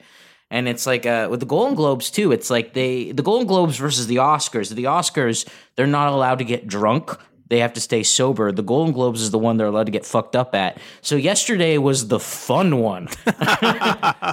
[0.51, 2.31] and it's like uh, with the Golden Globes too.
[2.31, 4.73] It's like they the Golden Globes versus the Oscars.
[4.73, 7.11] The Oscars they're not allowed to get drunk.
[7.48, 8.50] They have to stay sober.
[8.50, 10.78] The Golden Globes is the one they're allowed to get fucked up at.
[11.00, 13.09] So yesterday was the fun one.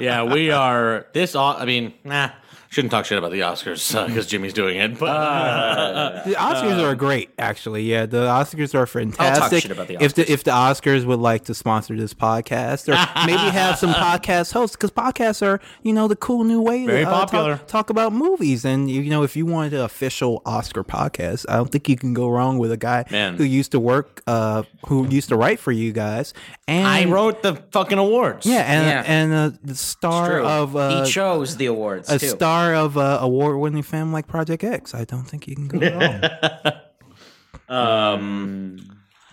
[0.01, 1.35] Yeah, we are this.
[1.35, 2.29] I mean, nah.
[2.73, 4.97] Shouldn't talk shit about the Oscars because Jimmy's doing it.
[4.97, 7.83] But the Oscars are great, actually.
[7.83, 9.61] Yeah, the Oscars are fantastic.
[9.61, 13.25] shit about the If the if the Oscars would like to sponsor this podcast, or
[13.27, 17.03] maybe have some podcast hosts, because podcasts are you know the cool new way Very
[17.03, 17.57] to uh, popular.
[17.57, 18.65] talk, talk about movies.
[18.65, 22.15] And you know, if you wanted an official Oscar podcast, I don't think you can
[22.15, 23.35] go wrong with a guy Man.
[23.35, 26.33] who used to work, uh, who used to write for you guys.
[26.67, 28.47] And I wrote the fucking awards.
[28.47, 29.03] yeah, and Yeah.
[29.05, 32.29] and uh, the star of uh, he chose the awards a too.
[32.29, 34.93] star of uh, award-winning film like Project X.
[34.95, 36.73] I don't think you can go wrong.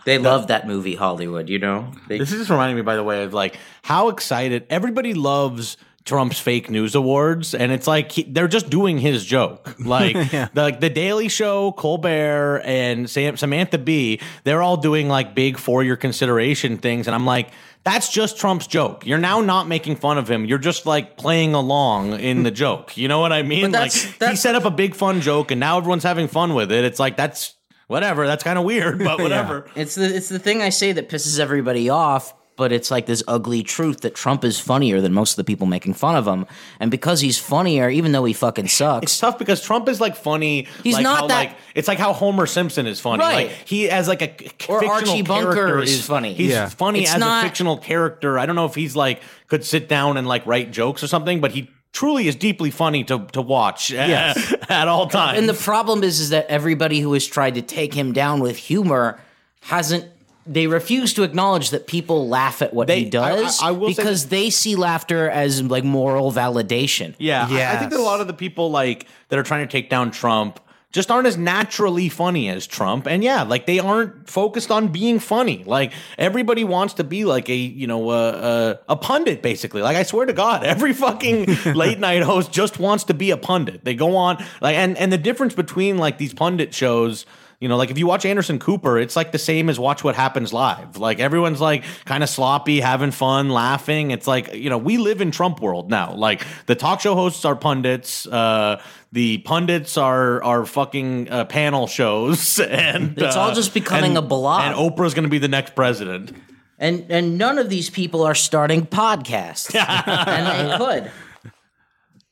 [0.05, 1.49] They love that movie, Hollywood.
[1.49, 4.67] You know, they, This is just reminding me, by the way, of like how excited
[4.71, 5.77] everybody loves
[6.11, 9.77] Trump's fake news awards, and it's like he, they're just doing his joke.
[9.91, 15.35] Like the, like the Daily Show, Colbert, and Sam, Samantha Bee, they're all doing like
[15.37, 17.51] big for your consideration things, and I'm like.
[17.83, 19.07] That's just Trump's joke.
[19.07, 20.45] You're now not making fun of him.
[20.45, 22.95] You're just like playing along in the joke.
[22.99, 23.71] You know what I mean?
[23.71, 26.71] That's- like he set up a big fun joke, and now everyone's having fun with
[26.73, 26.85] it.
[26.85, 27.55] It's like that's
[27.87, 28.27] whatever.
[28.27, 29.67] That's kind of weird, but whatever.
[29.75, 33.23] It's the it's the thing I say that pisses everybody off, but it's like this
[33.27, 36.47] ugly truth that Trump is funnier than most of the people making fun of him,
[36.79, 39.05] and because he's funnier, even though he fucking sucks.
[39.05, 40.67] It's tough because Trump is like funny.
[40.83, 43.21] He's like not how, that- Like, it's like how Homer Simpson is funny.
[43.21, 43.47] Right.
[43.49, 44.29] Like he as like a
[44.71, 46.35] Or fictional Archie Bunker character is funny.
[46.35, 46.69] He's Yeah.
[46.69, 48.39] funny It's as not- a fictional character.
[48.39, 51.41] I don't know if he's like could sit down and like write jokes or something,
[51.41, 54.55] but he truly is deeply funny to to watch Yes.
[54.69, 55.39] at all times.
[55.39, 58.57] And the problem is, is that everybody who has tried to take him down with
[58.59, 59.19] humor
[59.63, 60.05] hasn't.
[60.53, 63.73] They refuse to acknowledge that people laugh at what They- he does I- I- I
[63.73, 67.15] will say because they see laughter as like moral validation.
[67.19, 68.07] Yeah, I- I, think that a Yes.
[68.07, 70.59] lot of the people like that are trying to take down Trump
[70.93, 73.07] just aren't as naturally funny as Trump.
[73.07, 75.63] And yeah, like they aren't focused on being funny.
[75.65, 79.83] Like everybody wants to be like a, you know, uh, uh, a pundit basically.
[79.83, 83.37] Like I swear to God, every fucking late night host just wants to be a
[83.37, 83.85] pundit.
[83.85, 87.25] They go on like and and the difference between like these pundit shows
[87.61, 90.15] you know, like if you watch Anderson Cooper, it's like the same as watch what
[90.17, 90.97] happens live.
[90.97, 94.11] Like everyone's like kind of sloppy, having fun, laughing.
[94.13, 96.15] It's like, you know, we live in Trump world now.
[96.15, 101.87] Like the talk show hosts are pundits, uh, the pundits are are fucking uh, panel
[101.87, 104.63] shows, and It's all uh, just becoming and- a blob.
[104.63, 106.33] And Oprah's going to be the next president.
[106.79, 109.75] And and none of these people are starting podcasts,
[110.27, 111.11] and they could.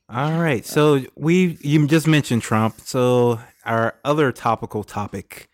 [0.09, 0.65] All right.
[0.65, 2.79] So we you just mentioned Trump.
[2.81, 5.49] So our other topical topic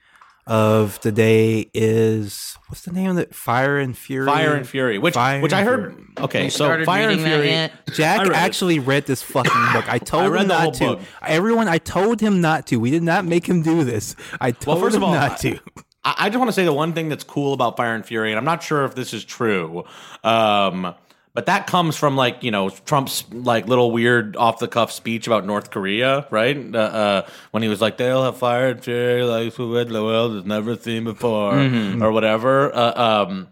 [0.47, 3.33] of the day is what's the name of it?
[3.33, 4.27] Fire and Fury.
[4.27, 5.93] Fire and Fury, which Fire which I heard.
[5.93, 6.07] Fury.
[6.19, 7.71] Okay, so Fire and Fury.
[7.95, 8.35] Jack I read it.
[8.35, 9.91] actually read this fucking book.
[9.91, 10.85] I told read him not to.
[10.85, 11.01] book.
[11.23, 12.77] Everyone, I told him not to.
[12.79, 14.15] We did not make him do this.
[14.39, 15.59] I told well, first him of all, not to.
[16.03, 18.31] I, I just want to say the one thing that's cool about Fire and Fury,
[18.31, 19.83] and I'm not sure if this is true,
[20.23, 20.93] um,
[21.35, 25.27] but that comes from like you know Trump's like little weird off the cuff speech
[25.27, 26.57] about North Korea, right?
[26.57, 30.45] Uh, uh, when he was like, "They'll have fire and fury like the world has
[30.45, 31.59] never seen before,"
[32.01, 32.73] or whatever.
[32.73, 33.47] Uh, um,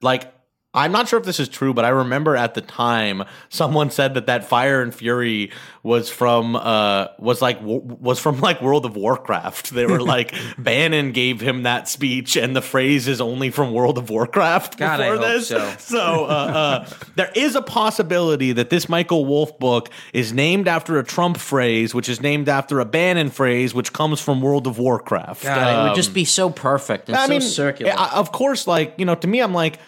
[0.00, 0.34] like.
[0.74, 4.12] I'm not sure if this is true, but I remember at the time someone said
[4.14, 5.50] that that Fire and Fury
[5.82, 9.70] was from uh was like was from like World of Warcraft.
[9.70, 13.96] They were like Bannon gave him that speech, and the phrase is only from World
[13.96, 15.48] of Warcraft God, I before hope this.
[15.48, 15.74] so.
[15.78, 20.98] So uh, uh, there is a possibility that this Michael Wolff book is named after
[20.98, 24.78] a Trump phrase, which is named after a Bannon phrase, which comes from World of
[24.78, 25.42] Warcraft.
[25.44, 27.92] God, it would Um, just be so perfect and I so mean, circular.
[27.96, 29.78] I- of course, like you know, to me, I'm like,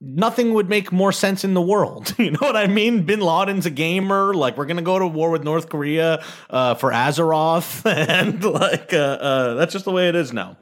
[0.00, 2.14] nothing would make more sense in the world.
[2.26, 3.04] You know what I mean?
[3.04, 4.34] Bin Laden's a gamer.
[4.34, 8.96] Like, we're gonna go to war with North Korea uh, for Azeroth, and like, uh,
[8.96, 10.56] uh, that's just the way it is now.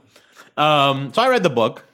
[0.56, 1.84] Um, so I read the book,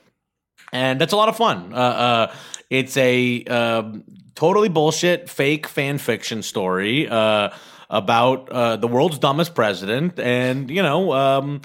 [0.73, 1.73] and that's a lot of fun.
[1.73, 2.35] Uh, uh,
[2.69, 7.51] it's a um totally bullshit, fake fan fiction story uh,
[7.91, 11.13] about the world's dumbest president, and you know.
[11.13, 11.61] Um,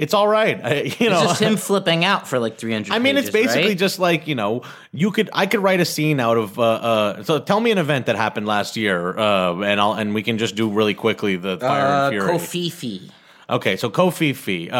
[0.00, 1.20] it's all right, I, you know.
[1.20, 3.78] it's just him flipping out for like 300 I mean, it's basically right?
[3.78, 6.58] just like you know, you could I could write a scene out of.
[6.58, 10.14] Uh, uh, so tell me an event that happened last year, uh, and I'll and
[10.14, 12.32] we can just do really quickly the Fire uh, and Fury.
[12.32, 13.10] Covfefe.
[13.50, 14.72] Okay, so Covfefe.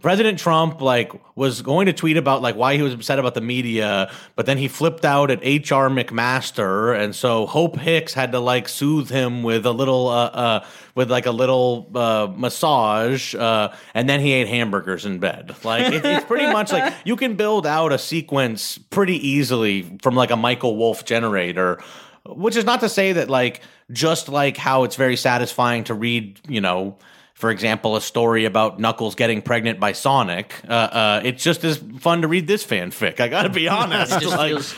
[0.00, 3.40] President Trump like was going to tweet about like why he was upset about the
[3.40, 8.38] media, but then he flipped out at HR McMaster, and so Hope Hicks had to
[8.38, 13.74] like soothe him with a little uh, uh with like a little uh massage, uh,
[13.94, 15.54] and then he ate hamburgers in bed.
[15.64, 20.14] Like it, it's pretty much like you can build out a sequence pretty easily from
[20.14, 21.82] like a Michael Wolff generator.
[22.26, 26.38] Which is not to say that like just like how it's very satisfying to read,
[26.46, 26.98] you know,
[27.38, 30.56] for example, a story about Knuckles getting pregnant by Sonic.
[30.68, 33.20] Uh, uh, it's just as fun to read this fanfic.
[33.20, 34.24] I gotta be honest.
[34.24, 34.74] Like, feels.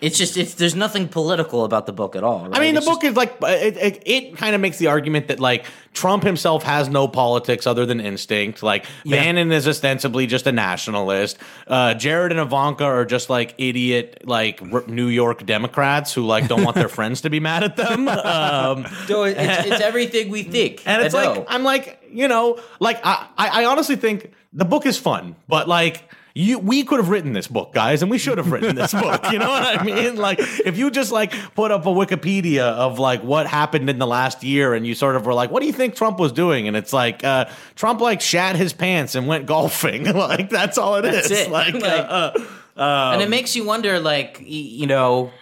[0.00, 2.46] It's just it's there's nothing political about the book at all.
[2.48, 2.56] Right?
[2.56, 3.76] I mean, the It's book is like it.
[3.76, 7.84] It, it kind of makes the argument that like Trump himself has no politics other
[7.84, 8.62] than instinct.
[8.62, 11.36] Like Bannon is ostensibly just a nationalist.
[11.66, 16.46] Uh, Jared and Ivanka are just like idiot like r- New York Democrats who like
[16.46, 18.08] don't want their friends to be mad at them.
[18.28, 20.82] Um, So it's, it's everything we think.
[20.86, 24.86] And it's like I'm like, you know, like I, I I honestly think the book
[24.86, 26.08] is fun, but like
[26.38, 29.30] you we could have written this book, guys, and we should have written this book.
[29.32, 30.16] You know what I mean?
[30.16, 34.06] Like if you just like put up a Wikipedia of like what happened in the
[34.06, 36.68] last year, and you sort of were like, what do you think Trump was doing?
[36.68, 40.04] And it's like uh, Trump like shat his pants and went golfing.
[40.14, 41.28] like that's all it is.
[41.28, 41.50] That's it.
[41.50, 42.32] Like, Like- uh,
[42.76, 45.32] uh, and it makes you wonder, like you know,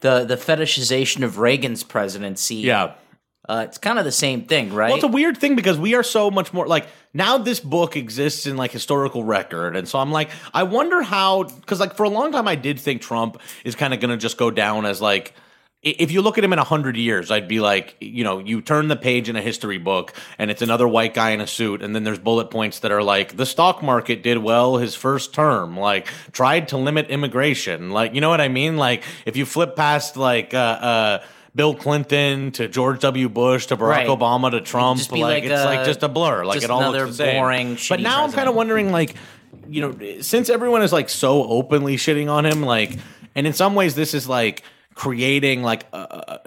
[0.00, 2.54] the the fetishization of Reagan's presidency.
[2.56, 2.94] yeah.
[3.48, 4.88] Uh, it's kind of the same thing, right?
[4.88, 7.96] Well, it's a weird thing because we are so much more like now this book
[7.96, 9.76] exists in like historical record.
[9.76, 12.78] And so I'm like, I wonder how, because like for a long time I did
[12.78, 15.34] think Trump is kind of going to just go down as like,
[15.80, 18.60] if you look at him in a hundred years, I'd be like, you know, you
[18.60, 21.82] turn the page in a history book and it's another white guy in a suit,
[21.82, 25.32] and then there's bullet points that are like, the stock market did well his first
[25.32, 28.76] term, like tried to limit immigration, like you know what I mean?
[28.76, 31.24] Like if you flip past like uh uh
[31.54, 33.28] Bill Clinton to George W.
[33.28, 34.06] Bush to Barack Right.
[34.08, 37.16] Obama to Trump, like, like it's a- like just a blur, like it all looks
[37.16, 37.40] the same.
[37.40, 39.14] boring, but now I'm kind of wondering, like,
[39.68, 42.98] you know, since everyone is like so openly shitting on him, like,
[43.34, 44.62] and in some ways this is like
[44.94, 46.38] creating like uh,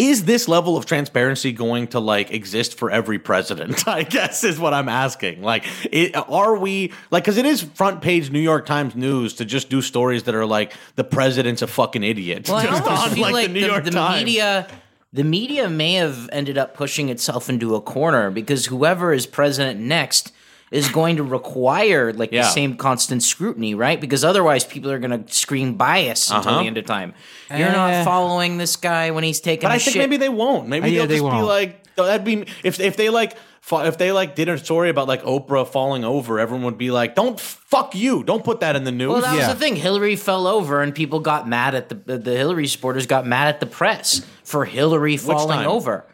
[0.00, 4.58] is this level of transparency going to like exist for every president i guess is
[4.58, 5.42] what i'm asking.
[5.42, 9.44] Like it, are we like because it is front page new york times news to
[9.44, 12.48] just do stories that are like the president's a fucking idiot.
[12.48, 14.24] Well, I just almost on feel like, like the new the, york the times.
[14.24, 14.68] media,
[15.12, 19.80] the media may have ended up pushing itself into a corner because whoever is president
[19.80, 20.32] next
[20.70, 22.42] is going to require like Yeah.
[22.42, 24.00] the same constant scrutiny, right?
[24.00, 26.60] Because otherwise, people are going to scream bias until Uh-huh.
[26.62, 27.12] the end of time.
[27.50, 27.72] You're Eh.
[27.72, 29.62] not following this guy when he's taking.
[29.68, 30.00] But a I think shit.
[30.02, 30.68] maybe they won't.
[30.68, 31.46] Maybe Uh, yeah, they'll they just be won't.
[31.46, 33.34] like that'd be if if they like
[33.72, 37.14] if they like did a story about like Oprah falling over, everyone would be like,
[37.14, 38.22] "Don't fuck you!
[38.24, 39.48] Don't put that in the news." Well, that Yeah.
[39.48, 39.76] was the thing.
[39.76, 43.60] Hillary fell over, and people got mad at the the Hillary supporters got mad at
[43.60, 45.68] the press for Hillary falling time?
[45.68, 46.04] over.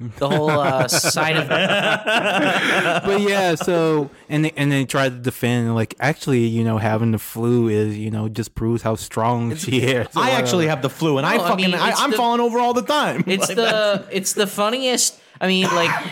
[0.00, 1.48] The whole uh, side of it.
[3.04, 7.12] but yeah, so and they, and they try to defend like actually, you know, having
[7.12, 10.08] the flu is you know just proves how strong she is.
[10.16, 12.16] I actually have the flu, and I No, I fucking mean, I it's am the-
[12.16, 13.24] falling over all the time.
[13.28, 15.18] It's Like, the it's the funniest.
[15.40, 16.10] I mean, like I-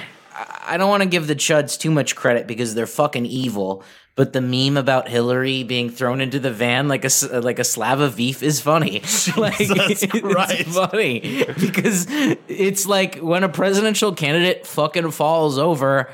[0.65, 3.85] I don't want to give the Chuds too much credit because they're fucking evil.
[4.15, 7.65] But the meme about Hillary being thrown into the van like a s- like a
[7.65, 9.01] slab of beef is funny.
[9.39, 12.07] like Jesus it's funny because
[12.47, 16.11] it's like when a presidential candidate fucking falls over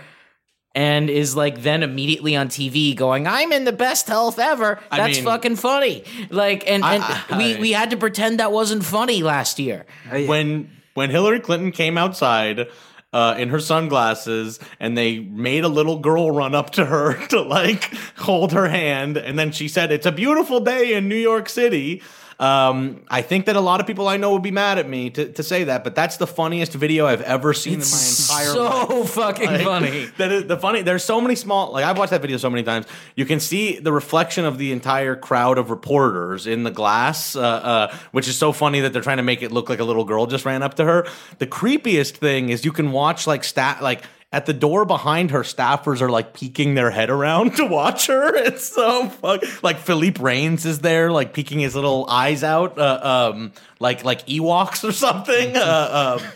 [0.76, 4.98] and is like then immediately on TV going, "I'm in the best health ever." I
[4.98, 6.04] That's mean- fucking funny.
[6.30, 9.86] Like, and and I- we we had to pretend that wasn't funny last year.
[10.12, 12.68] Oh, when when Hillary Clinton came outside
[13.12, 17.40] uh, in her sunglasses and they made a little girl run up to her to
[17.40, 21.48] like hold her hand and then she said it's a beautiful day in New York
[21.48, 22.02] City.
[22.40, 25.10] Um, I think that a lot of people I know would be mad at me
[25.10, 28.52] to, to say that, but that's the funniest video I've ever seen in my entire
[28.52, 28.88] so life.
[28.88, 30.06] So fucking Like, funny.
[30.18, 30.82] That is the funny.
[30.82, 31.72] There's so many small.
[31.72, 32.86] Like I've watched that video so many times.
[33.16, 37.40] You can see the reflection of the entire crowd of reporters in the glass, uh,
[37.40, 40.04] uh, which is so funny that they're trying to make it look like a little
[40.04, 41.06] girl just ran up to her.
[41.38, 44.02] The creepiest thing is you can watch like stat like.
[44.30, 48.34] At the door behind her, staffers are like peeking their head around to watch her.
[48.34, 49.42] It's so fuck.
[49.62, 54.26] Like Philippe Reines is there, like peeking his little eyes out, uh, um, like like
[54.26, 55.56] Ewoks or something.
[55.56, 56.28] Uh, um,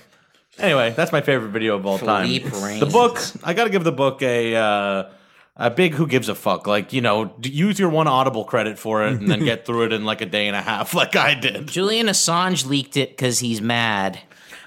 [0.58, 2.62] Anyway, that's my favorite video of all Philippe time.
[2.62, 2.80] Reines.
[2.80, 5.10] The book, I got to give the book a uh,
[5.56, 6.66] a big who gives a fuck.
[6.66, 9.92] Like you know, use your one Audible credit for it, and then get through it
[9.92, 11.68] in like a day and a half, like I did.
[11.68, 14.20] Julian Assange leaked it because he's mad.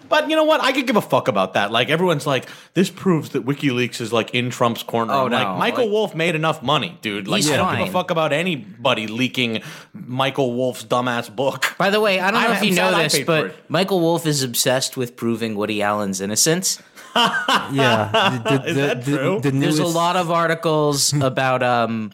[0.09, 0.61] But you know what?
[0.61, 1.71] I could give a fuck about that.
[1.71, 5.13] Like everyone's like, this proves that WikiLeaks is like in Trump's corner.
[5.13, 5.37] Oh, I'm no.
[5.37, 7.27] Like Michael Like- Wolff made enough money, dude.
[7.27, 9.61] Like He's I don't give a fuck about anybody leaking
[9.93, 11.75] Michael Wolff's dumbass book.
[11.77, 13.55] By the way, I don't know I'm- if you I'm know this, but.
[13.69, 16.81] Michael Wolff is obsessed with proving Woody Allen's innocence.
[17.15, 18.41] yeah.
[18.45, 19.39] The, the, Is that the- true?
[19.41, 22.11] the There's a lot of articles about um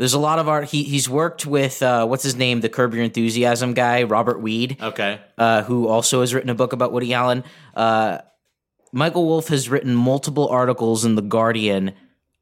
[0.00, 2.94] there's a lot of art he he's worked with uh what's his name, the Curb
[2.94, 4.80] Your Enthusiasm guy, Robert Weide.
[4.80, 5.20] Okay.
[5.36, 7.44] uh, who also has written a book about Woody Allen.
[7.74, 8.18] Uh,
[8.92, 11.92] Michael Wolff has written multiple articles in The Guardian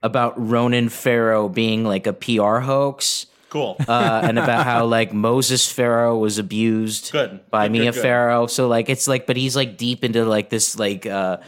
[0.02, 3.26] about Ronan Farrow being like a PR hoax.
[3.50, 3.76] Cool.
[3.88, 7.40] Uh, and about how like Moses Farrow was abused Good.
[7.50, 8.00] by Good, Mia good.
[8.02, 8.46] Farrow.
[8.46, 11.38] So like it's like, but he's like deep into like this like uh,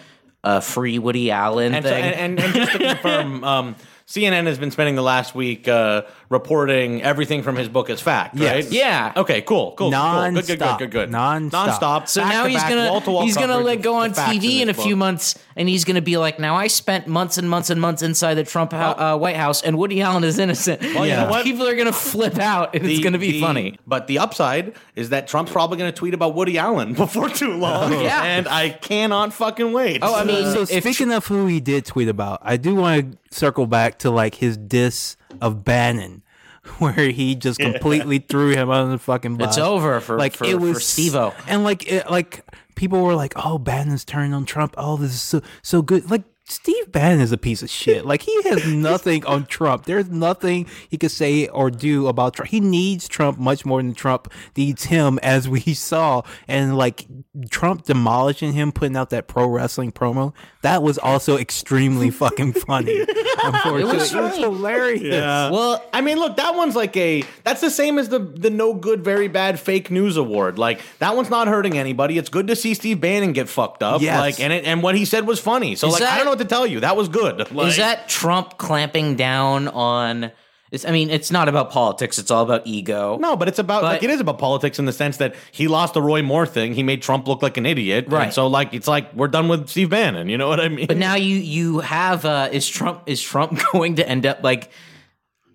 [0.42, 2.02] uh free Woody Allen And, so, thing.
[2.04, 3.76] and, and, and just to confirm, um,
[4.10, 8.34] CNN has been spending the last week uh, reporting everything from his book as fact,
[8.38, 8.62] right?
[8.64, 8.70] Yes.
[8.72, 9.12] yeah.
[9.16, 10.30] Okay, cool, cool, cool.
[10.30, 10.78] Good, good, good, Non-stop.
[10.78, 11.10] good, good.
[11.10, 11.66] Non-stop.
[11.66, 12.08] Non-stop.
[12.08, 14.32] So back now to he's gonna wall-to-wall he's gonna coverage like of go on facts
[14.36, 17.08] in TV in, a this few months, and he's gonna be like, "Now I spent
[17.08, 20.22] months and months and months inside the Trump hou- uh, White House, and Woody Allen
[20.24, 21.24] is innocent." Well, you Yeah.
[21.24, 21.44] know what?
[21.44, 23.76] People are gonna flip out, and it's gonna be the- funny.
[23.86, 27.54] But the upside is that Trump's probably going to tweet about Woody Allen before too
[27.54, 27.92] long.
[28.02, 28.22] Yeah.
[28.22, 29.98] And I cannot fucking wait.
[30.02, 33.20] Oh, I mean, So if speaking of who he did tweet about, I do want
[33.30, 36.22] to circle back to like his diss of Bannon,
[36.78, 39.56] where he just completely threw him under the fucking bus.
[39.56, 41.34] It's over for like for, it was for Steve-O.
[41.46, 44.74] and like it, like people were like, "Oh, Bannon's turned on Trump.
[44.76, 48.04] Oh, this is so so good." Like Steve Bannon is a piece of shit.
[48.04, 49.84] Like he has nothing on Trump.
[49.84, 52.50] There's nothing he could say or do about Trump.
[52.50, 56.22] He needs Trump much more than Trump needs him, as we saw.
[56.48, 57.06] And like
[57.50, 60.32] Trump demolishing him, putting out that pro wrestling promo,
[60.62, 63.06] that was also extremely fucking funny.
[63.42, 64.40] Unfortunately, it was, funny.
[64.40, 65.50] hilarious.
[65.50, 68.74] Well, I mean, look, that one's like a that's the same as the the no
[68.74, 70.58] good, very bad fake news award.
[70.58, 72.18] Like that one's not hurting anybody.
[72.18, 74.02] It's good to see Steve Bannon get fucked up.
[74.02, 74.18] Yes.
[74.18, 75.76] Like and it, and what he said was funny.
[75.76, 76.80] So Is like I don't know what to tell you.
[76.80, 77.50] That was good.
[77.52, 80.32] Like, Is that Trump clamping down on?
[80.72, 82.16] It's, I mean, it's not about politics.
[82.18, 83.18] It's all about ego.
[83.20, 85.66] No, but it's about But- like it is about politics in the sense that he
[85.66, 86.74] lost the Roy Moore thing.
[86.74, 88.04] He made Trump look like an idiot.
[88.08, 88.32] Right.
[88.32, 90.28] so like it's like we're done with Steve Bannon.
[90.28, 90.86] You know what I mean?
[90.86, 94.70] But now you you have uh, is Trump is Trump going to end up like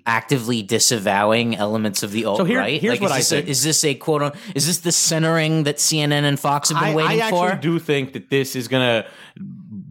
[0.07, 2.79] actively disavowing elements of the alt here- right?
[2.79, 4.21] here's like, what I a- is this a quote?
[4.21, 7.49] on Is this the centering that CNN and Fox have been I, waiting I actually
[7.51, 7.55] for?
[7.55, 9.05] do think that this is gonna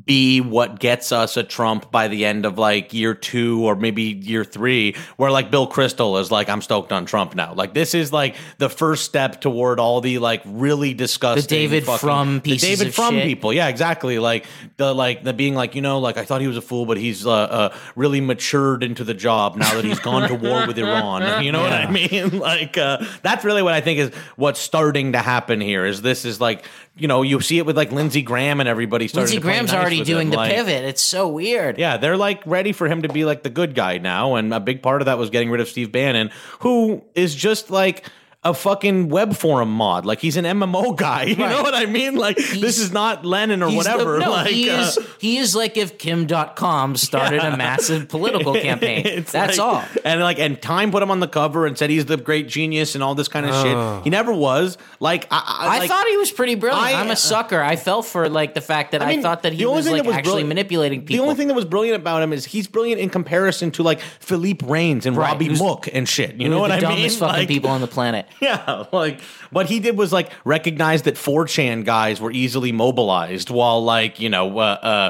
[0.06, 4.02] be what gets us a Trump by the end of like year two or maybe
[4.02, 7.54] year three, where like Bill Kristol is like, I'm stoked on Trump now.
[7.54, 11.84] Like this is like the first step toward all the like really disgusting The David
[11.84, 13.24] fucking- Frum the David of Frum shit.
[13.24, 13.52] people.
[13.52, 14.18] Yeah, exactly.
[14.18, 14.46] Like
[14.76, 16.96] the like the being like, you know, like I thought he was a fool, but
[16.96, 20.78] he's uh, uh really matured into the job now that he's gone to war with
[20.78, 21.14] Iran.
[21.44, 22.38] You know what I mean?
[22.44, 26.24] Like uh that's really what I think is what's starting to happen here is this
[26.24, 26.64] is like
[26.96, 29.80] you know, you see it with like Lindsey Graham and everybody starting Lindsey Graham's nice
[29.80, 30.32] already with doing him.
[30.32, 30.84] the Like, pivot.
[30.84, 31.78] It's so weird.
[31.78, 34.34] Yeah, they're like ready for him to be like the good guy now.
[34.34, 36.30] And a big part of that was getting rid of Steve Bannon,
[36.60, 38.08] who is just like
[38.44, 40.04] a fucking web forum mod.
[40.04, 41.24] Like he's an MMO guy.
[41.34, 42.14] You know what I mean?
[42.16, 44.18] Like this is not Lenin or He's the- whatever.
[44.18, 48.54] no, like he uh, is he is like if Kim Dotcom started a massive political
[48.60, 49.24] campaign.
[49.30, 49.82] That's like- all.
[50.04, 52.94] And like, and Time put him on the cover and said he's the great genius
[52.94, 54.04] and all this kind of shit.
[54.04, 54.76] He never was.
[55.00, 56.84] Like, I, I, I like- thought he was pretty brilliant.
[56.84, 57.60] I- I, am a sucker.
[57.60, 60.14] I fell for like the fact that I, mean, thought that he was like was
[60.14, 61.16] actually brilliant- manipulating people.
[61.16, 64.00] The only thing that was brilliant about him is he's brilliant in comparison to like
[64.00, 65.28] Philippe Reines and Right.
[65.32, 66.34] Robbie Mook and shit.
[66.36, 66.82] You know what I mean?
[66.82, 68.26] dumbest fucking Like- people on the planet.
[68.40, 69.20] Yeah, like
[69.50, 74.28] what he did was like recognize that 4chan guys were easily mobilized, while like you
[74.28, 74.62] know uh,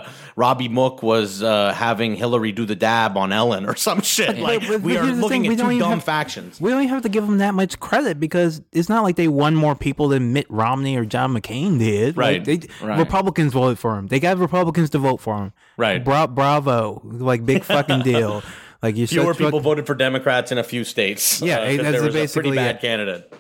[0.05, 4.39] uh, Robbie Mook was uh, having Hillary do the dab on Ellen or some shit.
[4.39, 6.61] Like but- but we are looking thing, at two dumb have- factions.
[6.61, 9.29] We don't even have to give them that much credit because it's not like they
[9.29, 12.17] won more people than Mitt Romney or John McCain did.
[12.17, 12.47] Right.
[12.47, 12.99] Like, they, Right.
[12.99, 14.07] Republicans voted for him.
[14.09, 15.53] They got Republicans to vote for him.
[15.77, 16.05] Right.
[16.05, 17.01] Bra- bravo.
[17.05, 18.43] Like big fucking deal.
[18.85, 21.41] Like you Fewer such people fuck- voted for Democrats in a few states.
[21.43, 22.81] Yeah, uh, 'cause that's there was a pretty bad it.
[22.83, 23.33] candidate.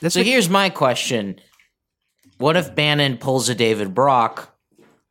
[0.00, 1.40] That's So like- here's my question:
[2.36, 4.54] What if Bannon pulls a David Brock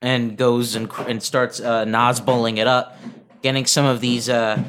[0.03, 2.95] and goes and and starts uh, nosbulling it up,
[3.41, 4.29] getting some of these?
[4.29, 4.63] Uh,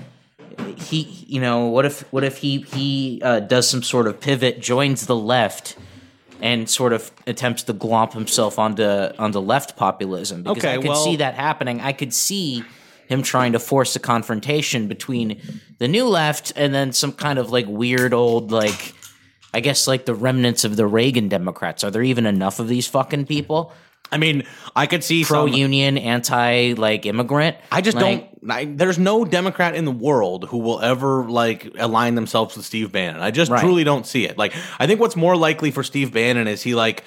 [0.76, 4.62] he, you know, what if what if he he uh, does some sort of pivot,
[4.62, 5.76] joins the left,
[6.40, 8.82] and sort of attempts to glomp himself onto
[9.18, 10.42] onto left populism?
[10.42, 11.82] Because Okay, I could well- see that happening.
[11.82, 12.64] I could see
[13.08, 15.40] him trying to force a confrontation between
[15.78, 18.94] the new left and then some kind of like weird old like
[19.54, 21.82] I guess like the remnants of the Reagan Democrats.
[21.84, 23.72] Are there even enough of these fucking people?
[24.12, 24.44] I mean,
[24.76, 27.56] I could see Pro some- union, anti like immigrant.
[27.72, 28.50] I just Like, don't.
[28.50, 32.92] I, there's no Democrat in the world who will ever like align themselves with Steve
[32.92, 33.20] Bannon.
[33.20, 33.60] I just Right.
[33.60, 34.38] truly don't see it.
[34.38, 37.02] Like, I think what's more likely for Steve Bannon is he like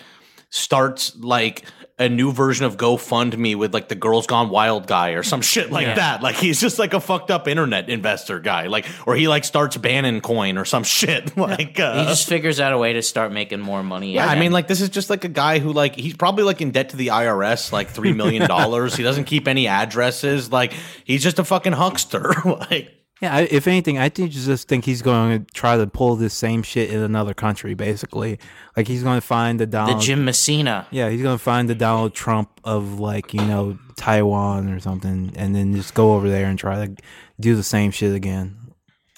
[0.50, 1.64] starts like
[2.00, 5.70] a new version of GoFundMe with like the Girls Gone Wild guy or some shit
[5.72, 5.96] like Yeah.
[5.96, 6.24] that.
[6.24, 8.68] Like he's just like a fucked up internet investor guy.
[8.68, 11.36] Like, or he like starts Bannon Coin or some shit.
[11.38, 14.14] Like, He uh, just figures out a way to start making more money.
[14.14, 16.62] yeah, I mean, like this is just like a guy who like he's probably like
[16.62, 18.96] in debt to the IRS, like three million dollars.
[18.96, 20.52] he doesn't keep any addresses.
[20.52, 20.74] Like
[21.04, 22.34] he's just a fucking huckster.
[22.46, 26.16] like Yeah, I, if anything, I think just think he's going to try to pull
[26.16, 27.74] this same shit in another country.
[27.74, 28.40] Basically,
[28.78, 30.06] like he's going to find the Donald, the Donald.
[30.06, 30.88] Jim Messina.
[30.92, 35.34] yeah, he's going to find the Donald Trump of like you know Taiwan or something,
[35.36, 36.96] and then just go over there and try to
[37.40, 38.56] do the same shit again.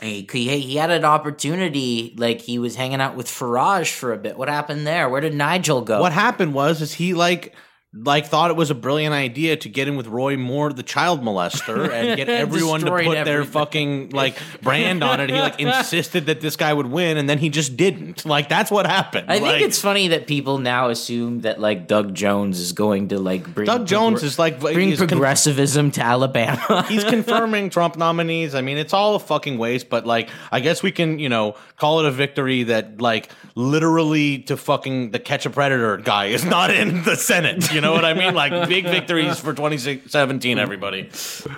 [0.01, 2.15] He, he he had an opportunity.
[2.17, 4.35] Like he was hanging out with Farage for a bit.
[4.35, 5.09] What happened there?
[5.09, 6.01] Where did Nigel go?
[6.01, 7.55] what happened was is he like
[7.93, 11.21] like thought it was a brilliant idea to get in with Roy Moore, the child
[11.21, 15.29] molester, and get everyone to put their fucking like brand on it.
[15.29, 18.25] He like insisted that this guy would win, and then he just didn't.
[18.25, 19.29] Like that's what happened.
[19.29, 23.19] I think it's funny that people now assume that like Doug Jones is going to
[23.19, 26.85] like bring Doug Jones is like bring he's con- progressivism to Alabama.
[26.87, 28.55] he's confirming Trump nominees.
[28.55, 31.55] I mean, it's all a fucking waste, but like, I guess we can, you know,
[31.75, 36.45] call it a victory that like literally to fucking the catch a predator guy is
[36.45, 37.73] not in the Senate.
[37.73, 38.33] You You know what I mean?
[38.35, 41.09] Like big victories for 2017, everybody.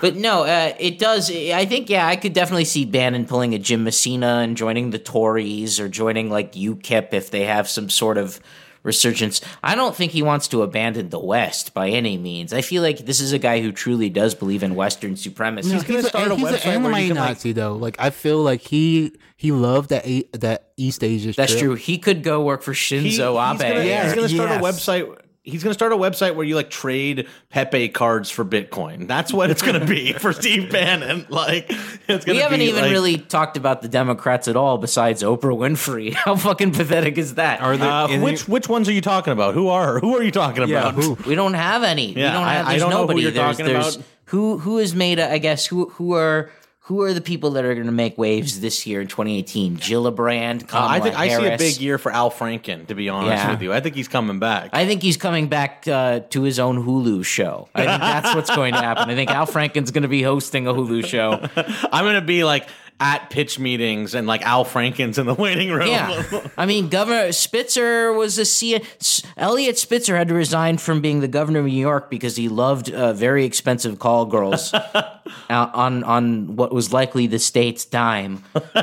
[0.01, 1.29] But no, uh, it does.
[1.29, 4.99] I think, yeah, I could definitely see Bannon pulling a Jim Messina and joining the
[4.99, 8.39] Tories or joining like UKIP if they have some sort of
[8.83, 9.41] resurgence.
[9.63, 12.53] I don't think he wants to abandon the West by any means.
[12.53, 15.69] I feel like this is a guy who truly does believe in Western supremacy.
[15.69, 17.51] No, He's gonna start a a, he's website an where you anime can, like- Nazi
[17.53, 17.75] though.
[17.75, 21.31] Like I feel like he he loved that that East Asia.
[21.31, 21.63] That's trip.
[21.63, 21.75] true.
[21.75, 23.73] He could go work for He- Shinzo he's Abe.
[23.73, 24.03] gonna, Yeah.
[24.05, 24.59] he's gonna start Yes.
[24.59, 25.17] a website.
[25.45, 29.09] He's gonna start a website where you like trade Pepe cards for Bitcoin.
[29.09, 31.25] That's what it's gonna be for Steve Bannon.
[31.27, 31.65] Like
[32.07, 35.21] it's gonna We haven't be even like- really talked about the Democrats at all, besides
[35.21, 36.13] Oprah Winfrey.
[36.13, 37.59] How fucking pathetic is that?
[37.59, 39.53] Are there Uh, any- which which ones are you talking about?
[39.53, 40.95] Who are who are you talking Yeah, about?
[41.03, 41.17] who?
[41.27, 42.13] we don't have any.
[42.13, 42.65] we Yeah, don't I- have.
[42.65, 43.21] I There's don't know who nobody.
[43.23, 44.07] you're there's, talking there's about.
[44.27, 45.19] who who has made.
[45.19, 46.51] A, I guess who who are
[46.87, 49.77] who are the people that are going to make waves this year in 2018?
[49.77, 52.87] Gillibrand, Uh, I think I see a big year for Al Franken.
[52.87, 53.51] To be honest Yeah.
[53.51, 54.69] with you, I think he's coming back.
[54.73, 57.69] I think he's coming back uh, to his own Hulu show.
[57.73, 59.09] I think that's what's going to happen.
[59.09, 61.39] I think Al Franken's going to be hosting a Hulu show.
[61.91, 62.67] I'm gonna be like
[62.99, 65.87] at pitch meetings and like Al Franken's in the waiting room.
[65.87, 68.75] Yeah, I mean, Governor Spitzer was a C.
[68.75, 72.47] S- Eliot Spitzer had to resign from being the governor of New York because he
[72.49, 74.73] loved uh, very expensive call girls
[75.49, 78.43] on on what was likely the state's dime.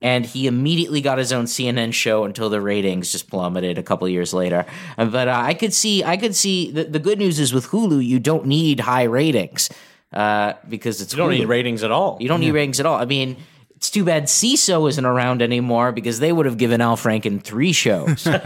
[0.00, 4.08] And he immediately got his own CNN show until the ratings just plummeted a couple
[4.08, 4.64] years later.
[4.96, 8.06] But uh, I could see, I could see the, the good news is with Hulu,
[8.06, 9.68] you don't need high ratings
[10.12, 11.38] uh, because it's you don't Hulu.
[11.40, 12.16] need ratings at all.
[12.20, 12.94] You don't need ratings at all.
[12.94, 13.38] I mean,
[13.78, 17.72] it's too bad Seeso isn't around anymore because they would have given Al Franken three
[17.72, 18.26] shows.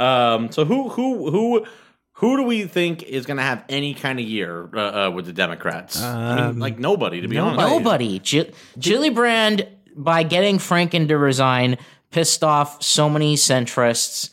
[0.00, 1.66] Um, so who who who
[2.12, 5.26] who do we think is going to have any kind of year uh, uh, with
[5.26, 6.00] the Democrats?
[6.00, 7.58] I mean, like nobody, to be honest.
[7.60, 8.18] Nobody.
[8.18, 11.76] G- Gillibrand, by getting Franken to resign,
[12.10, 14.30] pissed off so many centrists,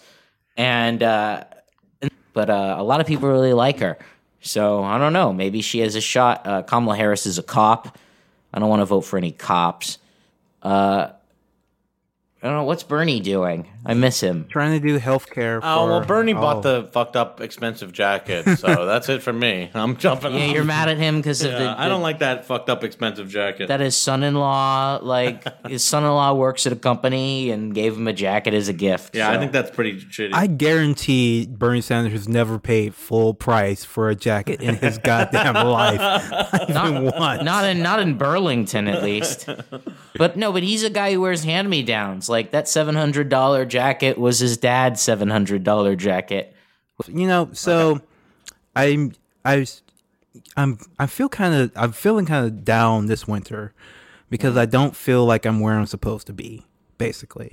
[0.55, 1.43] and uh,
[2.32, 3.97] but uh, a lot of people really like her.
[4.39, 5.34] So I don't know.
[5.34, 6.47] Maybe she has a shot.
[6.47, 7.97] Uh, Kamala Harris is a cop.
[8.58, 9.99] I don't want to vote for any cops.
[10.64, 11.10] Uh,
[12.41, 13.68] I don't know what's Bernie doing.
[13.88, 14.48] I miss him.
[14.50, 15.62] trying to do healthcare.
[15.62, 16.42] For Oh well, Bernie all.
[16.42, 16.82] bought oh.
[16.82, 19.72] the fucked up expensive jacket, so that's it for me.
[19.74, 20.36] I'm jumping.
[20.36, 20.54] Yeah, off.
[20.54, 23.30] you're mad at him because of Yeah, the, I don't like that fucked up expensive
[23.30, 23.70] jacket.
[23.70, 28.54] that his son-in-law like his son-in-law works at a company and gave him a jacket
[28.54, 29.16] as a gift.
[29.16, 30.34] yeah, I think that's pretty shitty.
[30.34, 35.54] I guarantee Bernie Sanders has never paid full price for a jacket in his goddamn
[35.68, 36.02] life.
[36.68, 37.44] Not even once.
[37.44, 39.48] not in not in Burlington at least.
[40.18, 42.28] But no, but he's a guy who wears hand me downs.
[42.28, 43.76] Like that seven hundred dollar jacket
[44.17, 46.55] was his dad's seven hundred dollar jacket.
[47.07, 48.01] you know so
[48.75, 49.13] i'm
[49.45, 49.65] I
[50.55, 53.73] I'm i feel kind of i'm feeling kind of down this winter
[54.30, 56.65] because i don't feel like i'm where i'm supposed to be
[56.97, 57.51] basically.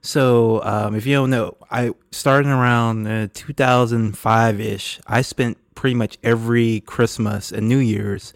[0.00, 6.16] So um, if you don't know i starting around uh, 2005ish i spent pretty much
[6.22, 8.32] every christmas and new year's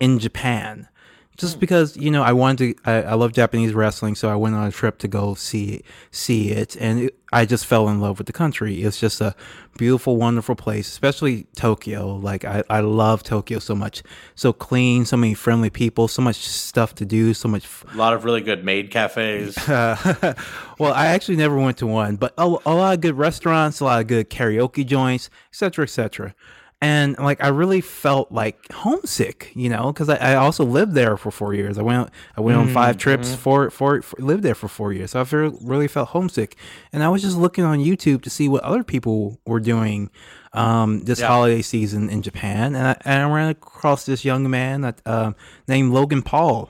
[0.00, 0.88] in japan
[1.36, 1.60] just hmm.
[1.60, 4.66] because you know I wanted to, I, I love Japanese wrestling, so I went on
[4.66, 8.26] a trip to go see see it, and it, I just fell in love with
[8.26, 8.82] the country.
[8.82, 9.34] It's just a
[9.78, 12.16] beautiful, wonderful place, especially Tokyo.
[12.16, 14.02] Like I, I love Tokyo so much,
[14.34, 17.64] so clean, so many friendly people, so much stuff to do, so much.
[17.64, 19.56] F- a lot of really good maid cafes.
[19.68, 23.84] well, I actually never went to one, but a, a lot of good restaurants, a
[23.84, 26.34] lot of good karaoke joints, etc., etc.
[26.82, 31.16] And like I really felt like homesick, you know, because I, I also lived there
[31.16, 31.78] for four years.
[31.78, 35.12] I went I went on five trips, four, four, four, lived there for four years.
[35.12, 36.56] So I feel, really felt homesick,
[36.92, 40.10] and I was just looking on YouTube to see what other people were doing
[40.54, 44.80] um, this holiday season in Japan, and I, and I ran across this young man
[44.80, 45.36] that, um,
[45.68, 46.68] named Logan Paul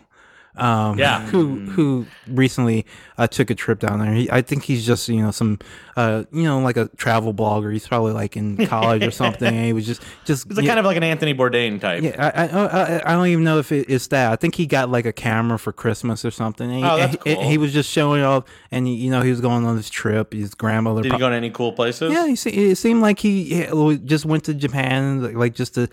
[0.56, 1.20] um, Yeah.
[1.26, 2.84] who who recently
[3.18, 4.12] uh, took a trip down there.
[4.12, 5.58] He, I think he's just you know some
[5.96, 7.72] uh, you know like a travel blogger.
[7.72, 9.48] He's probably like in college or something.
[9.48, 12.02] and he was just just He's kind of like an Anthony Bourdain type.
[12.02, 12.30] yeah.
[12.34, 14.30] I, I I I don't even know if it's that.
[14.32, 16.68] I think he got like a camera for Christmas or something.
[16.70, 17.48] And he, Oh, that's and he- cool.
[17.48, 20.32] he was just showing off, and you know he was going on this trip.
[20.32, 21.02] His grandmother.
[21.02, 22.12] Did pro- he go to any cool places?
[22.12, 22.34] yeah, he
[22.70, 23.66] it seemed like he
[24.04, 25.88] just went to Japan, like, like just to,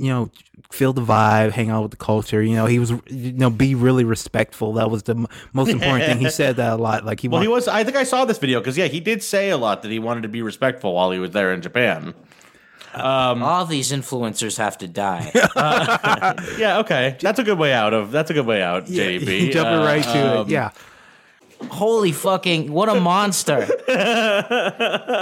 [0.00, 0.30] you know,
[0.72, 2.42] feel the vibe, hang out with the culture.
[2.42, 4.72] You know, he was, you know, be really respectful.
[4.74, 6.18] That was the m- most important thing.
[6.18, 7.04] He said that a lot.
[7.04, 7.68] Like he, Well, he was.
[7.68, 9.98] I think I saw this video because yeah, he did say a lot that he
[9.98, 12.14] wanted to be respectful while he was there in Japan.
[12.94, 15.30] All these influencers have to die.
[16.58, 18.10] Yeah, okay, that's a good way out of.
[18.10, 19.52] That's a good way out, JB.
[19.52, 20.50] jumping Uh, right to um, it.
[20.50, 20.70] Yeah.
[21.70, 23.60] Holy fucking what a monster.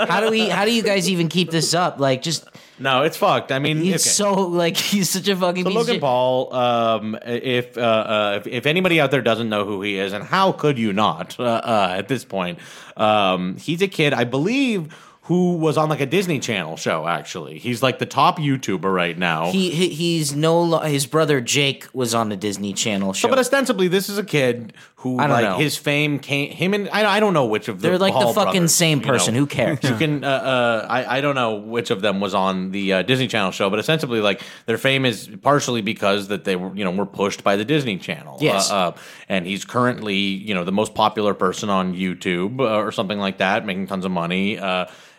[0.08, 1.98] how do we how do you guys even keep this up?
[1.98, 2.46] Like just
[2.80, 3.50] No, it's fucked.
[3.52, 3.98] I mean, he's okay.
[3.98, 6.00] so like he's such a fucking So Logan.
[6.00, 10.12] Paul, um, if, uh, uh, if if anybody out there doesn't know who he is,
[10.12, 12.58] and how could you not uh, uh, at this point?
[12.96, 14.94] Um, he's a kid, I believe,
[15.28, 17.06] who was on like a Disney Channel show.
[17.06, 19.50] Actually, he's like the top YouTuber right now.
[19.50, 23.28] He, he he's no lo- his brother Jake was on the Disney Channel show.
[23.28, 25.56] but ostensibly, this is a kid who I don't like know.
[25.58, 28.20] his fame came him and I, I don't know which of the They're like the
[28.20, 29.12] Hall fucking brothers, same you know.
[29.12, 29.34] person.
[29.34, 29.78] Who cares?
[29.82, 33.02] You can, uh, uh, I, I don't know which of them was on the uh,
[33.02, 36.84] Disney Channel show, but ostensibly, like their fame is partially because that they were, you
[36.84, 38.38] know, were pushed by the Disney Channel.
[38.40, 38.70] Yes.
[38.70, 38.96] uh, uh,
[39.28, 43.38] and he's currently, you know, the most popular person on YouTube uh, or something like
[43.38, 44.58] that, making tons of money.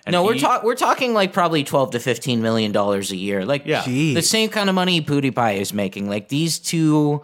[0.05, 3.45] And No, we're talking we're talking like probably twelve to fifteen million dollars a year.
[3.45, 3.81] Like Yeah.
[3.81, 4.13] Jeez.
[4.13, 6.09] the same kind of money PewDiePie is making.
[6.09, 7.23] Like these two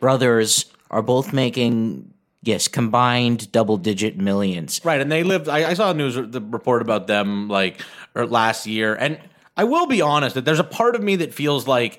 [0.00, 2.12] brothers are both making
[2.42, 4.80] yes combined double digit millions.
[4.84, 5.48] Right, and they lived.
[5.48, 7.80] I, I saw a news the report about them like
[8.14, 9.18] or last year, and
[9.56, 11.98] I will be honest that there's a part of me that feels like.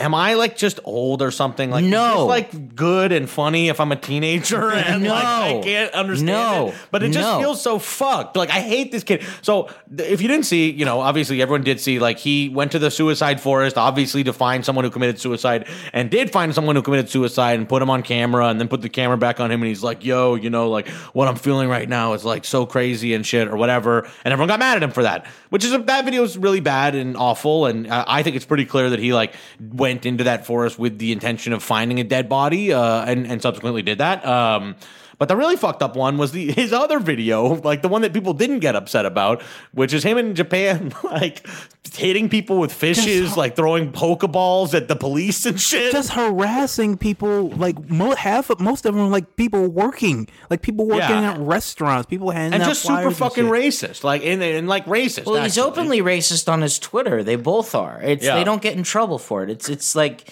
[0.00, 1.70] Am I like just old or something?
[1.70, 2.26] Like is No.
[2.26, 6.68] like good and funny if I'm a teenager and like I can't understand No.
[6.68, 6.74] it.
[6.90, 7.38] But it just No.
[7.38, 8.34] feels so fucked.
[8.36, 9.22] Like I hate this kid.
[9.42, 11.98] So if you didn't see, you know, obviously everyone did see.
[11.98, 16.10] Like he went to the suicide forest, obviously to find someone who committed suicide, and
[16.10, 18.88] did find someone who committed suicide and put him on camera, and then put the
[18.88, 21.88] camera back on him, and he's like, "Yo, you know, like what I'm feeling right
[21.88, 24.92] now is like so crazy and shit or whatever," and everyone got mad at him
[24.92, 25.26] for that.
[25.50, 28.46] Which is a, that video is really bad and awful, and uh, I think it's
[28.46, 32.04] pretty clear that he like went into that forest with the intention of finding a
[32.04, 34.24] dead body, uh, and and subsequently did that.
[34.26, 34.76] Um,
[35.20, 38.12] but the really fucked up one was the his other video, like the one that
[38.12, 39.42] people didn't get upset about,
[39.72, 41.46] which is him in Japan, like
[41.92, 45.92] hitting people with fishes, like throwing pokeballs at the police and shit.
[45.92, 50.62] just harassing people like mo- half of most of them are like people working like
[50.62, 51.32] people working Yeah.
[51.34, 54.68] at restaurants people handing out flyers and out just super fucking racist, like and, and
[54.68, 55.26] like racist.
[55.26, 57.22] Well, he's openly racist on his Twitter.
[57.22, 58.00] They both are.
[58.02, 58.36] It's Yeah.
[58.36, 59.50] they don't get in trouble for it.
[59.50, 60.30] It's it's like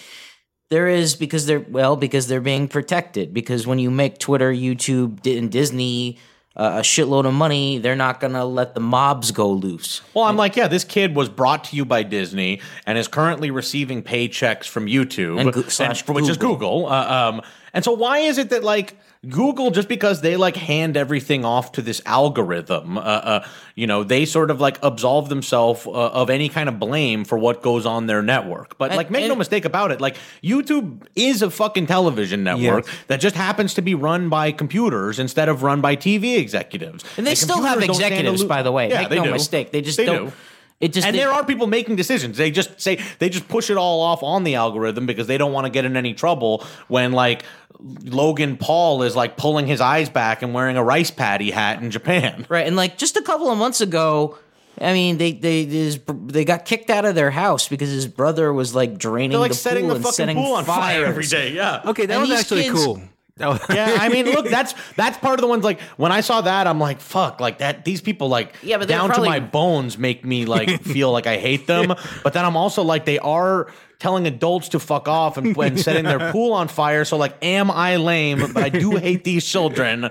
[0.69, 5.25] there is because they're well because they're being protected because when you make Twitter, YouTube,
[5.37, 6.17] and Disney
[6.55, 10.01] uh, a shitload of money, they're not gonna let the mobs go loose.
[10.13, 13.49] Well, I'm like, yeah, this kid was brought to you by Disney and is currently
[13.49, 16.55] receiving paychecks from YouTube, And Goo- slash which is Google.
[16.81, 16.87] Google.
[16.87, 17.41] Uh, um,
[17.73, 18.97] and so, why is it that like
[19.27, 24.05] Google, just because they like hand everything off to this algorithm, uh, uh, you know,
[24.05, 27.85] they sort of like absolve themselves uh, of any kind of blame for what goes
[27.85, 28.77] on their network?
[28.77, 32.85] But And- like, make no mistake about it, like YouTube is a fucking television network
[32.85, 32.95] Yes.
[33.07, 37.03] that just happens to be run by computers instead of run by TV executives.
[37.17, 38.87] And they still have computers don't stand executives, by the way.
[38.89, 39.31] Yeah, Make they no do.
[39.31, 39.71] mistake.
[39.73, 40.27] They just They don't.
[40.27, 40.33] do.
[40.79, 42.37] It just And they- there are people making decisions.
[42.37, 45.51] They just say they just push it all off on the algorithm because they don't
[45.51, 47.43] want to get in any trouble when like
[47.81, 51.91] Logan Paul is like pulling his eyes back and wearing a rice paddy hat in
[51.91, 52.45] Japan.
[52.49, 54.37] Right, and like just a couple of months ago,
[54.81, 58.51] I mean, they they his, they got kicked out of their house because his brother
[58.51, 61.25] was like draining They're like the setting pool the and setting pool on fire every
[61.25, 61.53] day.
[61.53, 61.81] Yeah.
[61.85, 63.01] okay that And was actually kids- cool
[63.39, 66.41] was- Yeah, I mean, look, that's that's part of the ones like when I saw
[66.41, 67.85] that, I'm like, fuck, like that.
[67.85, 71.27] These people, like, Yeah, but down probably- to my bones, make me like feel like
[71.27, 71.93] I hate them.
[72.23, 76.05] But then I'm also like, they are telling adults to fuck off and, and setting
[76.05, 77.05] their pool on fire.
[77.05, 78.53] So like, am I lame?
[78.53, 80.09] But I do hate these children.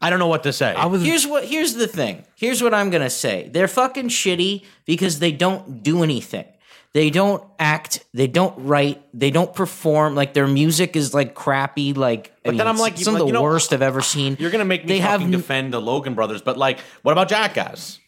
[0.00, 0.74] I don't know what to say.
[0.74, 2.24] I was Here's what here's the thing.
[2.36, 3.48] Here's what I'm gonna say.
[3.52, 6.44] They're fucking shitty because they don't do anything.
[6.94, 8.04] They don't act.
[8.14, 9.02] They don't write.
[9.12, 10.14] They don't perform.
[10.14, 11.92] Like their music is like crappy.
[11.92, 14.36] Like, but then I'm like, some like, of you the know, worst I've ever seen.
[14.38, 17.12] You're gonna make me They have fucking n- defend the Logan brothers, but like, what
[17.12, 17.98] about Jackass?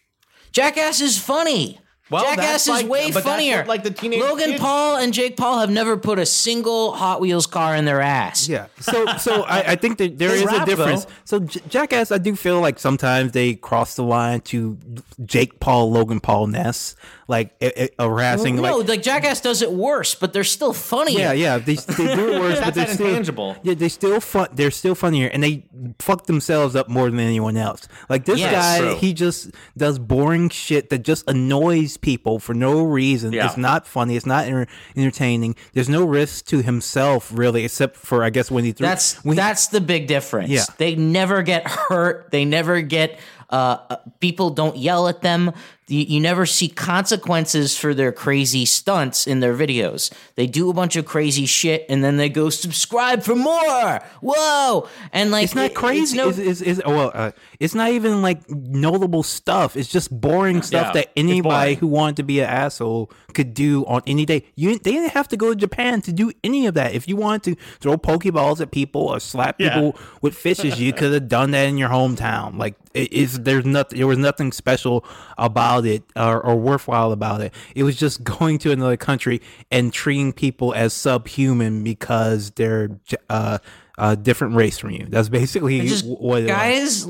[0.53, 1.79] Jackass is funny.
[2.11, 3.65] Well, Jackass is like- way funnier.
[3.67, 7.21] like, the teenage Logan kids- Paul and Jake Paul have never put a single Hot
[7.21, 8.49] Wheels car in their ass.
[8.49, 8.67] Yeah.
[8.81, 11.05] So so I, I think that there They is rap, a difference.
[11.05, 11.11] though.
[11.25, 14.77] So J- Jackass, I do feel like sometimes they cross the line to
[15.25, 16.97] Jake Paul, Logan Paul ness,
[17.31, 18.57] like i i harassing.
[18.57, 21.17] no, like, like Jackass does it worse, but they're still funny.
[21.17, 23.57] yeah, yeah, they, they do it worse, but they're still intangible.
[23.63, 24.49] Yeah, they still fun.
[24.53, 25.65] They're still funnier, and they
[26.01, 27.87] fuck themselves up more than anyone else.
[28.09, 28.53] Like this Yes.
[28.53, 28.97] guy, True.
[28.97, 33.33] he just does boring shit that just annoys people for no reason.
[33.33, 33.47] Yeah.
[33.47, 34.17] It's not funny.
[34.17, 34.67] It's not enter-
[34.97, 35.55] entertaining.
[35.73, 38.87] There's no risk to himself really, except for I guess when he threw.
[38.87, 40.49] That's when he- that's the big difference.
[40.51, 40.65] Yeah.
[40.79, 42.31] They never get hurt.
[42.33, 43.19] They never get
[43.51, 45.53] uh, uh, people don't yell at them.
[45.89, 50.13] You, you never see consequences for their crazy stunts in their videos.
[50.37, 54.01] They do a bunch of crazy shit and then they go subscribe for more.
[54.21, 54.89] Whoa!
[55.13, 56.17] And like It's not it- crazy.
[56.17, 59.77] no- It's, it's, it's, well, uh, it's not even like notable stuff.
[59.77, 63.85] It's just boring stuff Yeah, that anybody who wanted to be an asshole could do
[63.87, 64.45] on any day.
[64.55, 66.95] You they didn't have to go to Japan to do any of that.
[66.95, 69.75] If you wanted to throw pokeballs at people or slap Yeah.
[69.75, 72.57] people with fishes, you could have done that in your hometown.
[72.57, 75.05] Like it is there's nothing there was nothing special
[75.39, 77.55] about it or, or worthwhile about it.
[77.75, 82.91] It was just going to another country and treating people as subhuman because they're
[83.29, 83.59] uh,
[83.99, 85.07] a different race from you.
[85.09, 87.07] That's basically just what guys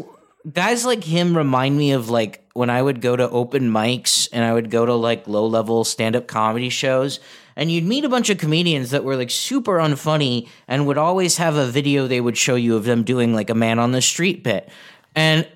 [0.52, 4.44] guys like him remind me of like when I would go to open mics and
[4.44, 7.20] I would go to like low level stand up comedy shows
[7.56, 11.36] and you'd meet a bunch of comedians that were like super unfunny and would always
[11.36, 14.00] have a video they would show you of them doing like a man on the
[14.00, 14.68] street bit.
[15.14, 15.46] And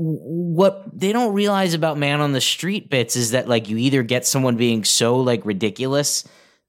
[0.00, 4.04] what they don't realize about man on the street bits is that like you either
[4.04, 6.22] get someone being so like ridiculous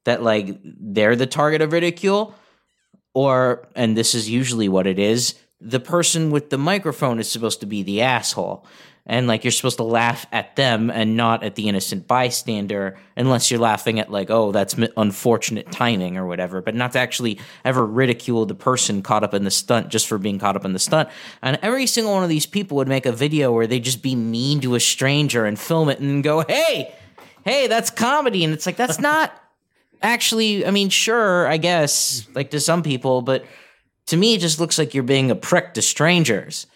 [0.06, 2.34] that like they're the target of ridicule
[3.14, 7.60] or and this is usually what it is the person with the microphone is supposed
[7.60, 8.66] to be the asshole
[9.10, 13.50] and like you're supposed to laugh at them and not at the innocent bystander unless
[13.50, 16.62] you're laughing at like oh that's unfortunate timing or whatever.
[16.62, 20.20] But not to actually ever ridicule the person caught up in the stunt just for
[20.20, 21.10] being caught up in the stunt.
[21.42, 24.16] And every single one of these people would make a video where they just be
[24.16, 26.94] mean to a stranger and film it and go hey
[27.44, 28.44] hey that's comedy.
[28.44, 29.34] And it's like that's not
[30.02, 33.44] actually i mean sure i guess like to some people but
[34.06, 36.68] to me it just looks like you're being a prick to strangers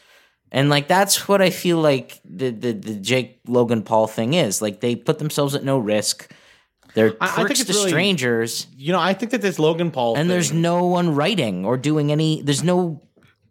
[0.54, 4.62] and like that's what i feel like the the, the jake logan paul thing is
[4.62, 6.32] like they put themselves at no risk
[6.96, 9.90] they're I- I think it's to really- strangers You know, I think that this Logan
[9.90, 13.02] Paul and thing, there's no one writing or doing any there's no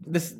[0.07, 0.32] this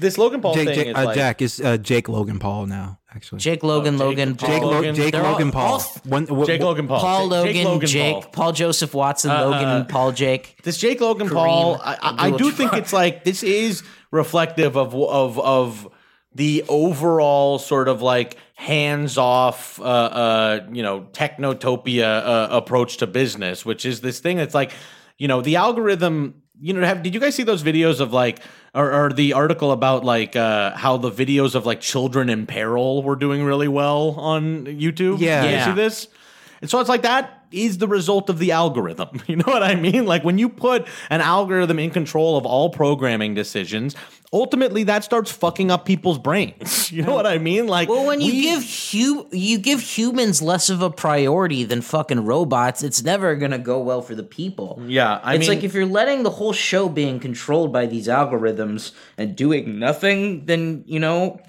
[0.00, 2.64] this Logan Paul Jake, thing Jake, is uh, like Jack is uh, Jake Logan Paul
[2.66, 2.98] now.
[3.14, 4.94] Actually, jake logan Oh, Jake- logan Jake Jake, paul, Lo- Logan.
[4.94, 5.72] Jake They're all- Logan Paul.
[5.72, 7.00] all- When- wh- Jake Logan Paul.
[7.00, 8.30] paul Jake- logan Jake jake paul.
[8.32, 8.52] Paul.
[8.52, 12.30] joseph watson Uh, logan uh, paul jake This Jake Logan Kareem Paul, I, I, I
[12.30, 12.52] do Abdul-Jabbar.
[12.56, 15.88] think it's like this is reflective of of of
[16.36, 23.06] the overall sort of like hands off, uh, uh, you know, technotopia uh, approach to
[23.06, 24.72] business, which is this thing that's like,
[25.18, 26.42] you know, the algorithm.
[26.58, 28.40] You know, have did you guys see those videos of like,
[28.74, 33.02] or, or the article about like uh, how the videos of like children in peril
[33.02, 35.20] were doing really well on YouTube?
[35.20, 35.42] Yeah.
[35.42, 36.08] Did you see this?
[36.60, 39.22] And so it's like that is the result of the algorithm.
[39.28, 40.04] You know what I mean?
[40.06, 43.94] Like when you put an algorithm in control of all programming decisions,
[44.32, 46.90] ultimately that starts fucking up people's brains.
[46.96, 47.66] You know what I mean?
[47.66, 51.82] Like Well, when you we- give hu- you give humans less of a priority than
[51.82, 54.80] fucking robots, it's never gonna go well for the people.
[54.86, 58.08] Yeah, I it's mean- like if you're letting the whole show being controlled by these
[58.08, 61.40] algorithms and doing nothing, then you know,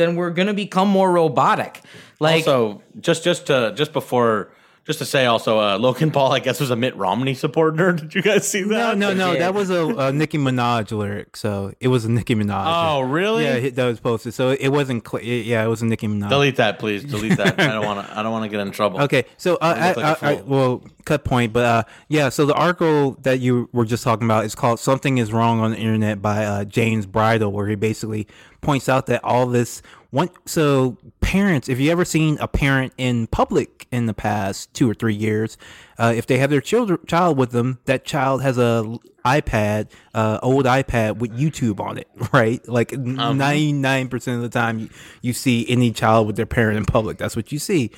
[0.00, 1.80] then we're gonna become more robotic.
[2.18, 4.52] Like, also just just to just before
[4.86, 7.92] just to say also uh, Logan Paul I guess was a Mitt Romney supporter.
[8.00, 8.98] Did you guys see No, that?
[8.98, 9.32] no, no.
[9.32, 9.42] did.
[9.42, 11.36] That was a, a Nicki Minaj lyric.
[11.36, 12.64] So it was a Nicki Minaj.
[12.66, 13.44] Oh, really?
[13.44, 14.34] Yeah, that was posted.
[14.34, 15.06] So it wasn't.
[15.06, 16.28] Cl- yeah, it was a Nicki Minaj.
[16.30, 17.04] Delete that, please.
[17.04, 17.58] Delete that.
[17.60, 18.18] I don't want to.
[18.18, 19.00] I don't want to get in trouble.
[19.02, 20.44] Okay, so uh, I, like a I, I, fool.
[20.46, 22.28] well, cut point, but uh, yeah.
[22.28, 25.72] So the article that you were just talking about is called "Something Is Wrong on
[25.72, 28.26] the Internet" by uh, James Bridle, where he basically
[28.60, 30.30] points out that all this one.
[30.46, 34.94] So parents, if you ever seen a parent in public in the past two or
[34.94, 35.56] three years,
[35.98, 40.38] uh, if they have their children child with them, that child has a iPad, uh,
[40.42, 42.66] old iPad with YouTube on it, right?
[42.68, 44.88] Like ninety nine percent of the time, you,
[45.22, 47.18] you see any child with their parent in public.
[47.18, 47.90] That's what you see.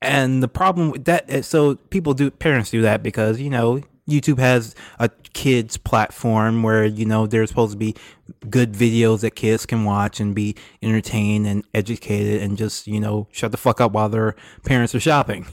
[0.00, 3.82] And the problem with that, is- so people do, parents do that because, you know,
[4.20, 7.94] YouTube has a kids platform where, you know, there's supposed to be
[8.50, 13.26] good videos that kids can watch and be entertained and educated and just, you know,
[13.32, 15.46] shut the fuck up while their parents are shopping.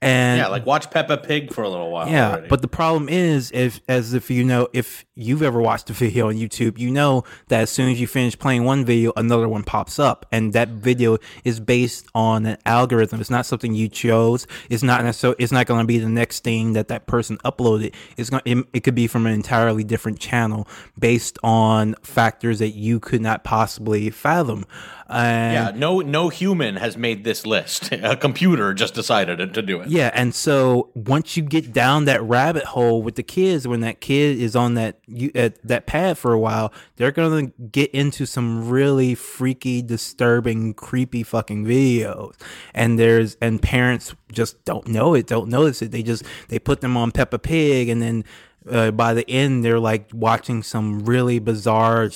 [0.00, 2.08] And Yeah, like watch Peppa Pig for a little while.
[2.08, 2.48] yeah, already.
[2.48, 6.28] but the problem is, if as if you know, if you've ever watched a video
[6.28, 9.64] on YouTube, you know that as soon as you finish playing one video, another one
[9.64, 13.20] pops up, and that video is based on an algorithm.
[13.20, 14.46] It's not something you chose.
[14.70, 15.36] It's not necessarily.
[15.40, 17.92] It's not going to be the next thing that that person uploaded.
[18.16, 18.42] It's going.
[18.44, 23.20] It, it could be from an entirely different channel based on factors that you could
[23.20, 24.64] not possibly fathom.
[25.08, 27.90] And Yeah, no no human has made this list.
[27.92, 29.88] A computer just decided to do it.
[29.88, 34.00] Yeah, and so once you get down that rabbit hole with the kids, when that
[34.00, 38.26] kid is on that you at that pad for a while, they're gonna get into
[38.26, 42.34] some really freaky, disturbing, creepy fucking videos.
[42.74, 45.90] And there's and parents just don't know it, don't notice it.
[45.90, 48.24] They just they put them on Peppa Pig, and then
[48.70, 52.10] uh, by the end they're like watching some really bizarre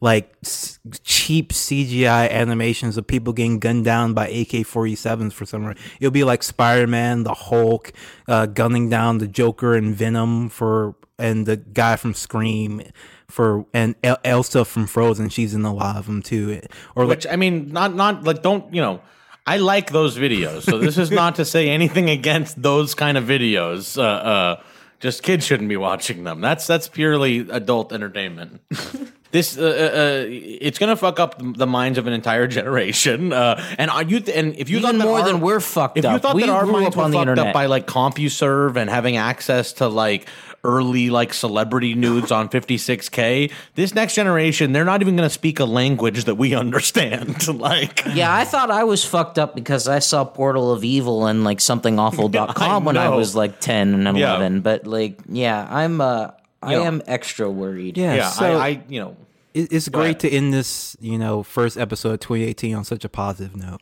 [0.00, 5.82] like s- cheap cgi animations of people getting gunned down by ak-47s for some reason
[6.00, 7.92] it'll be like spider-man the hulk
[8.28, 12.82] uh, gunning down the joker and venom for and the guy from scream
[13.28, 16.60] for and El- elsa from frozen she's in a lot of them too
[16.94, 19.00] or like Which I mean, not not like don't you know.
[19.44, 23.24] I like those videos, so this is not to say anything against those kind of
[23.24, 23.98] videos.
[23.98, 24.62] Uh, uh,
[25.02, 26.40] just kids shouldn't be watching them.
[26.40, 28.60] That's that's purely adult entertainment.
[29.32, 33.32] this uh, uh, uh, it's gonna fuck up the minds of an entire generation.
[33.32, 35.60] Uh, and are you th- and if you Even thought that more our- than we're
[35.60, 36.22] fucked if you up.
[36.22, 37.54] thought We that our grew minds up were on the fucked up internet.
[37.54, 40.28] by like CompuServe and having access to like
[40.64, 45.64] early like celebrity nudes on 56k, this next generation they're not even gonna speak a
[45.64, 47.48] language that we understand.
[47.58, 51.42] like Yeah, I thought I was fucked up because I saw Portal of Evil and
[51.42, 54.36] like somethingawful.com when I was like 10 and Yeah.
[54.36, 54.60] 11.
[54.60, 56.28] But like, yeah, I'm, uh,
[56.62, 56.84] I know.
[56.84, 57.96] am extra worried.
[57.98, 59.16] Yeah, yeah, so I, I you know
[59.54, 63.54] it's great to end this, you know, first episode of 2018 on such a positive
[63.54, 63.80] note.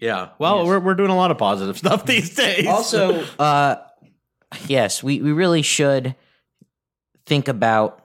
[0.00, 0.28] yeah.
[0.38, 2.66] Well, we're we're doing a lot of positive stuff these days.
[2.66, 3.76] Also, uh,
[4.66, 6.14] yes, we, we really should
[7.24, 8.04] think about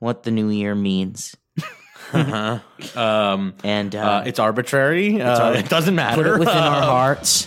[0.00, 1.34] what the new year means.
[2.12, 2.58] uh-huh.
[3.00, 5.22] um, And uh, uh, it's arbitrary.
[5.22, 6.22] uh, arbi- it doesn't matter.
[6.22, 7.46] put it within our Uh, hearts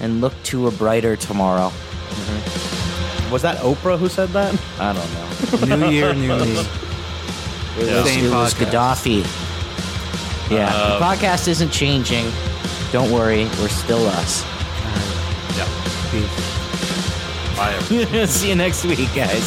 [0.00, 1.72] and look to a brighter tomorrow.
[3.32, 4.54] Was that Oprah who said that?
[4.78, 5.76] I don't know.
[5.76, 6.52] New year, new me.
[7.78, 8.54] It was, Same it was.
[8.54, 9.24] Gaddafi.
[10.50, 12.30] Yeah, Uh, the podcast isn't changing.
[12.92, 14.44] Don't worry, we're still us.
[15.56, 15.66] Yeah.
[16.10, 17.56] Peace.
[17.56, 18.26] Bye.
[18.26, 19.42] See you next week, guys.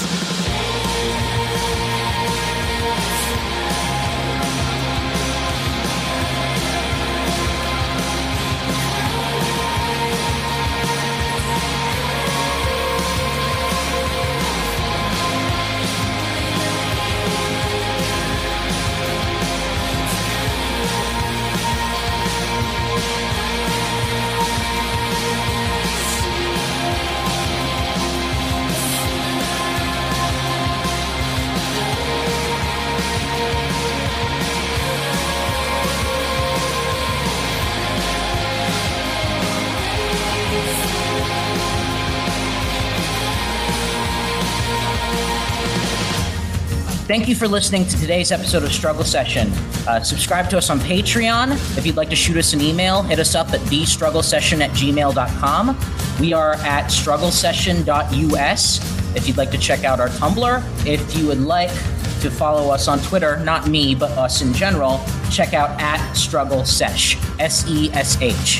[47.16, 49.49] Thank you for listening to today's episode of Struggle Session.
[49.88, 51.53] Uh, subscribe to us on Patreon.
[51.78, 55.80] If you'd like to shoot us an email, hit us up at thestrugglesession at gmail.com.
[56.20, 59.16] We are at strugglesession.us.
[59.16, 61.72] If you'd like to check out our Tumblr, if you would like
[62.20, 65.01] to follow us on Twitter, not me, but us in general,
[65.32, 68.59] check out at Struggle Sesh, S E S H.